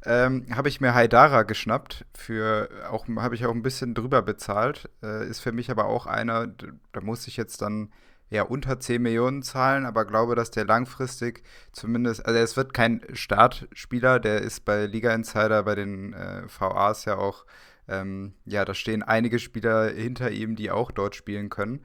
[0.05, 2.07] ähm, habe ich mir Haidara geschnappt.
[2.15, 4.89] Für auch habe ich auch ein bisschen drüber bezahlt.
[5.03, 7.93] Äh, ist für mich aber auch einer, da muss ich jetzt dann
[8.31, 11.43] ja unter 10 Millionen zahlen, aber glaube, dass der langfristig
[11.73, 17.05] zumindest, also es wird kein Startspieler, der ist bei Liga Insider bei den äh, VAs
[17.07, 17.47] ja auch,
[17.89, 21.81] ähm, ja, da stehen einige Spieler hinter ihm, die auch dort spielen können.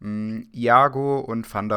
[0.00, 1.68] Mm, Iago und Van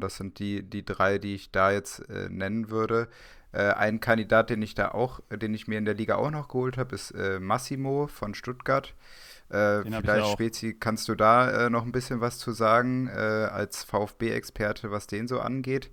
[0.00, 3.08] das sind die, die drei, die ich da jetzt äh, nennen würde.
[3.52, 6.48] Äh, ein Kandidat, den ich da auch, den ich mir in der Liga auch noch
[6.48, 8.94] geholt habe, ist äh, Massimo von Stuttgart.
[9.50, 13.84] Äh, vielleicht, Spezi, kannst du da äh, noch ein bisschen was zu sagen, äh, als
[13.84, 15.90] VfB-Experte, was den so angeht?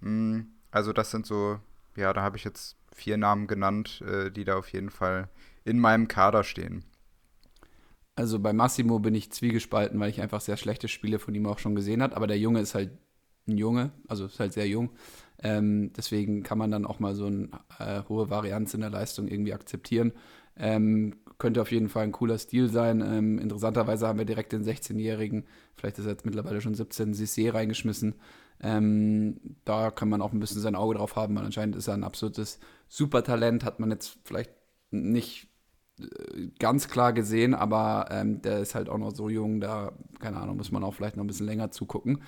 [0.00, 0.40] Mm,
[0.70, 1.60] also, das sind so,
[1.96, 5.28] ja, da habe ich jetzt vier Namen genannt, äh, die da auf jeden Fall
[5.64, 6.84] in meinem Kader stehen.
[8.16, 11.58] Also bei Massimo bin ich zwiegespalten, weil ich einfach sehr schlechte Spiele von ihm auch
[11.58, 12.16] schon gesehen habe.
[12.16, 12.92] Aber der Junge ist halt
[13.48, 14.90] ein Junge, also ist halt sehr jung.
[15.42, 19.28] Ähm, deswegen kann man dann auch mal so eine äh, hohe Varianz in der Leistung
[19.28, 20.12] irgendwie akzeptieren.
[20.56, 23.00] Ähm, könnte auf jeden Fall ein cooler Stil sein.
[23.00, 27.52] Ähm, interessanterweise haben wir direkt den 16-Jährigen, vielleicht ist er jetzt mittlerweile schon 17, Cissé
[27.52, 28.14] reingeschmissen.
[28.60, 31.94] Ähm, da kann man auch ein bisschen sein Auge drauf haben, weil anscheinend ist er
[31.94, 34.52] ein absolutes Supertalent, hat man jetzt vielleicht
[34.90, 35.48] nicht
[35.98, 40.36] äh, ganz klar gesehen, aber ähm, der ist halt auch noch so jung, da, keine
[40.36, 42.22] Ahnung, muss man auch vielleicht noch ein bisschen länger zugucken.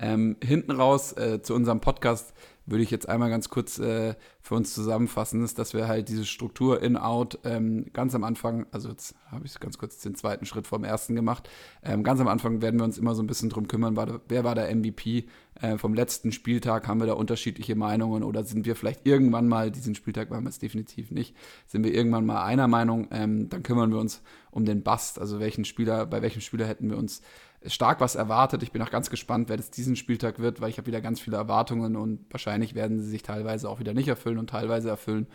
[0.00, 2.32] Ähm, hinten raus äh, zu unserem Podcast
[2.70, 6.24] würde ich jetzt einmal ganz kurz äh, für uns zusammenfassen, ist, dass wir halt diese
[6.24, 10.66] Struktur in-out ähm, ganz am Anfang, also jetzt habe ich ganz kurz den zweiten Schritt
[10.66, 11.48] vom ersten gemacht,
[11.82, 14.44] ähm, ganz am Anfang werden wir uns immer so ein bisschen drum kümmern, war, wer
[14.44, 15.26] war der MVP
[15.60, 19.70] äh, vom letzten Spieltag, haben wir da unterschiedliche Meinungen oder sind wir vielleicht irgendwann mal,
[19.70, 23.62] diesen Spieltag waren wir es definitiv nicht, sind wir irgendwann mal einer Meinung, ähm, dann
[23.62, 27.22] kümmern wir uns um den Bast, also welchen Spieler, bei welchem Spieler hätten wir uns
[27.66, 28.62] stark was erwartet.
[28.62, 31.20] Ich bin auch ganz gespannt, wer das diesen Spieltag wird, weil ich habe wieder ganz
[31.20, 35.26] viele Erwartungen und wahrscheinlich werden sie sich teilweise auch wieder nicht erfüllen und teilweise erfüllen.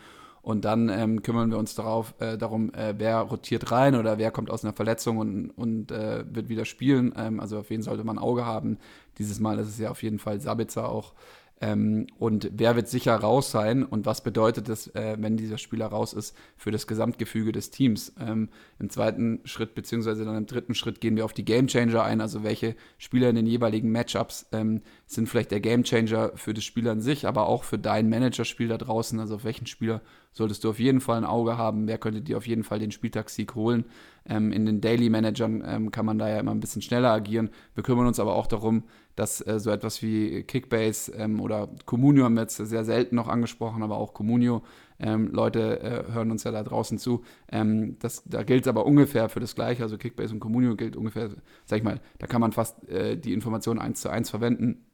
[0.42, 4.30] Und dann ähm, kümmern wir uns darauf, äh, darum, äh, wer rotiert rein oder wer
[4.30, 7.12] kommt aus einer Verletzung und, und äh, wird wieder spielen.
[7.16, 8.78] Ähm, also auf wen sollte man Auge haben.
[9.18, 11.14] Dieses Mal ist es ja auf jeden Fall Sabitzer auch
[11.60, 15.86] ähm, und wer wird sicher raus sein und was bedeutet das, äh, wenn dieser Spieler
[15.86, 18.12] raus ist, für das Gesamtgefüge des Teams?
[18.20, 22.20] Ähm, Im zweiten Schritt, beziehungsweise dann im dritten Schritt gehen wir auf die Gamechanger ein,
[22.20, 26.88] also welche Spieler in den jeweiligen Matchups ähm, sind vielleicht der Gamechanger für das Spiel
[26.88, 30.02] an sich, aber auch für dein Managerspiel da draußen, also auf welchen Spieler
[30.36, 32.90] solltest du auf jeden Fall ein Auge haben, wer könnte dir auf jeden Fall den
[32.90, 33.86] Spieltagssieg holen.
[34.28, 37.48] Ähm, in den Daily Managern ähm, kann man da ja immer ein bisschen schneller agieren.
[37.74, 38.84] Wir kümmern uns aber auch darum,
[39.14, 43.28] dass äh, so etwas wie Kickbase ähm, oder Communio haben wir jetzt sehr selten noch
[43.28, 44.62] angesprochen, aber auch Communio,
[44.98, 47.24] ähm, Leute äh, hören uns ja da draußen zu.
[47.50, 50.96] Ähm, das, da gilt es aber ungefähr für das Gleiche, also Kickbase und Communio gilt
[50.96, 51.30] ungefähr,
[51.64, 54.84] sag ich mal, da kann man fast äh, die Informationen eins zu eins verwenden.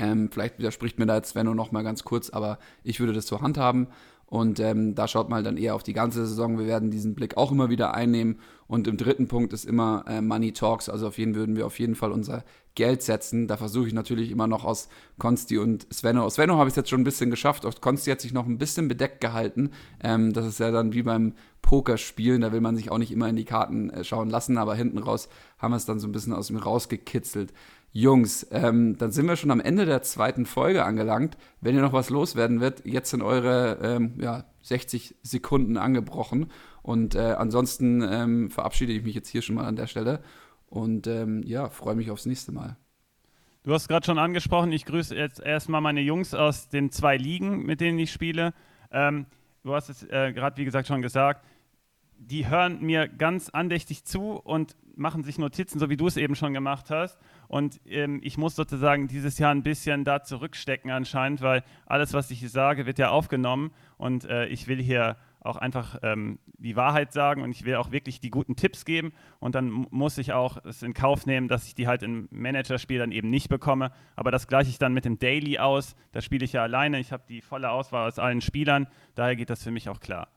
[0.00, 3.26] Ähm, vielleicht widerspricht mir da jetzt Sven noch mal ganz kurz, aber ich würde das
[3.26, 3.88] so handhaben.
[4.30, 6.56] Und ähm, da schaut man dann eher auf die ganze Saison.
[6.56, 8.38] Wir werden diesen Blick auch immer wieder einnehmen.
[8.68, 10.88] Und im dritten Punkt ist immer äh, Money Talks.
[10.88, 12.44] Also auf jeden würden wir auf jeden Fall unser
[12.76, 13.48] Geld setzen.
[13.48, 16.22] Da versuche ich natürlich immer noch aus Konsti und Svenno.
[16.22, 17.66] Aus Svenno habe ich es jetzt schon ein bisschen geschafft.
[17.66, 19.70] Aus Konsti hat sich noch ein bisschen bedeckt gehalten.
[20.00, 22.40] Ähm, das ist ja dann wie beim Pokerspielen.
[22.40, 24.58] Da will man sich auch nicht immer in die Karten äh, schauen lassen.
[24.58, 25.28] Aber hinten raus
[25.58, 27.52] haben wir es dann so ein bisschen aus ihm rausgekitzelt.
[27.92, 31.36] Jungs, ähm, dann sind wir schon am Ende der zweiten Folge angelangt.
[31.60, 36.50] Wenn ihr noch was loswerden wird, jetzt sind eure ähm, ja, 60 Sekunden angebrochen.
[36.82, 40.20] Und äh, ansonsten ähm, verabschiede ich mich jetzt hier schon mal an der Stelle
[40.68, 42.76] und ähm, ja, freue mich aufs nächste Mal.
[43.62, 47.66] Du hast gerade schon angesprochen, ich grüße jetzt erstmal meine Jungs aus den zwei Ligen,
[47.66, 48.54] mit denen ich spiele.
[48.90, 49.26] Ähm,
[49.62, 51.44] du hast es äh, gerade, wie gesagt, schon gesagt.
[52.22, 56.34] Die hören mir ganz andächtig zu und machen sich Notizen, so wie du es eben
[56.34, 57.18] schon gemacht hast.
[57.48, 62.30] Und ähm, ich muss sozusagen dieses Jahr ein bisschen da zurückstecken anscheinend, weil alles, was
[62.30, 63.72] ich hier sage, wird ja aufgenommen.
[63.96, 67.90] Und äh, ich will hier auch einfach ähm, die Wahrheit sagen und ich will auch
[67.90, 69.12] wirklich die guten Tipps geben.
[69.38, 72.98] Und dann muss ich auch es in Kauf nehmen, dass ich die halt im Managerspiel
[72.98, 73.92] dann eben nicht bekomme.
[74.16, 75.96] Aber das gleiche ich dann mit dem Daily aus.
[76.12, 77.00] Da spiele ich ja alleine.
[77.00, 78.86] Ich habe die volle Auswahl aus allen Spielern.
[79.14, 80.28] Daher geht das für mich auch klar.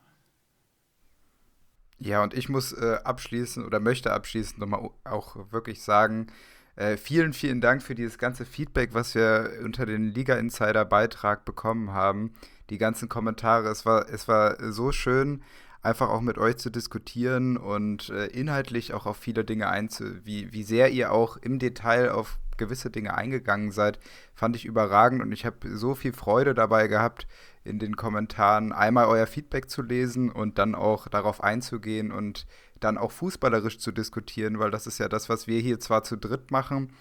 [2.05, 6.27] Ja, und ich muss äh, abschließen oder möchte abschließend nochmal auch wirklich sagen,
[6.75, 11.45] äh, vielen, vielen Dank für dieses ganze Feedback, was wir unter den Liga Insider Beitrag
[11.45, 12.33] bekommen haben.
[12.69, 13.69] Die ganzen Kommentare.
[13.69, 15.43] Es war, es war so schön,
[15.81, 20.51] einfach auch mit euch zu diskutieren und äh, inhaltlich auch auf viele Dinge einzu, wie,
[20.51, 23.99] wie sehr ihr auch im Detail auf gewisse Dinge eingegangen seid,
[24.33, 27.27] fand ich überragend und ich habe so viel Freude dabei gehabt,
[27.63, 32.45] in den Kommentaren einmal euer Feedback zu lesen und dann auch darauf einzugehen und
[32.79, 36.17] dann auch fußballerisch zu diskutieren, weil das ist ja das, was wir hier zwar zu
[36.17, 36.91] dritt machen,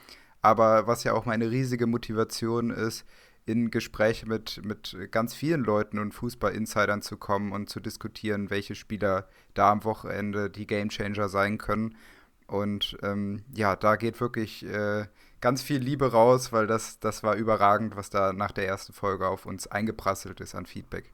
[0.40, 3.04] aber was ja auch meine riesige Motivation ist,
[3.44, 8.74] in Gespräche mit, mit ganz vielen Leuten und Fußball-Insidern zu kommen und zu diskutieren, welche
[8.74, 11.96] Spieler da am Wochenende die Gamechanger sein können.
[12.46, 15.06] Und ähm, ja, da geht wirklich äh,
[15.42, 19.28] ganz viel Liebe raus, weil das, das war überragend, was da nach der ersten Folge
[19.28, 21.12] auf uns eingeprasselt ist an Feedback.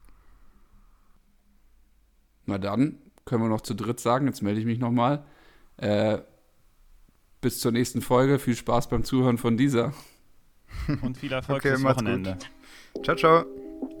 [2.45, 4.27] Na dann, können wir noch zu dritt sagen.
[4.27, 5.25] Jetzt melde ich mich nochmal.
[5.77, 6.19] Äh,
[7.41, 8.39] bis zur nächsten Folge.
[8.39, 9.93] Viel Spaß beim Zuhören von dieser.
[11.01, 12.37] Und viel Erfolg okay, fürs Wochenende.
[12.93, 13.05] Gut.
[13.05, 13.45] Ciao, ciao.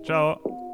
[0.03, 0.68] Ciao.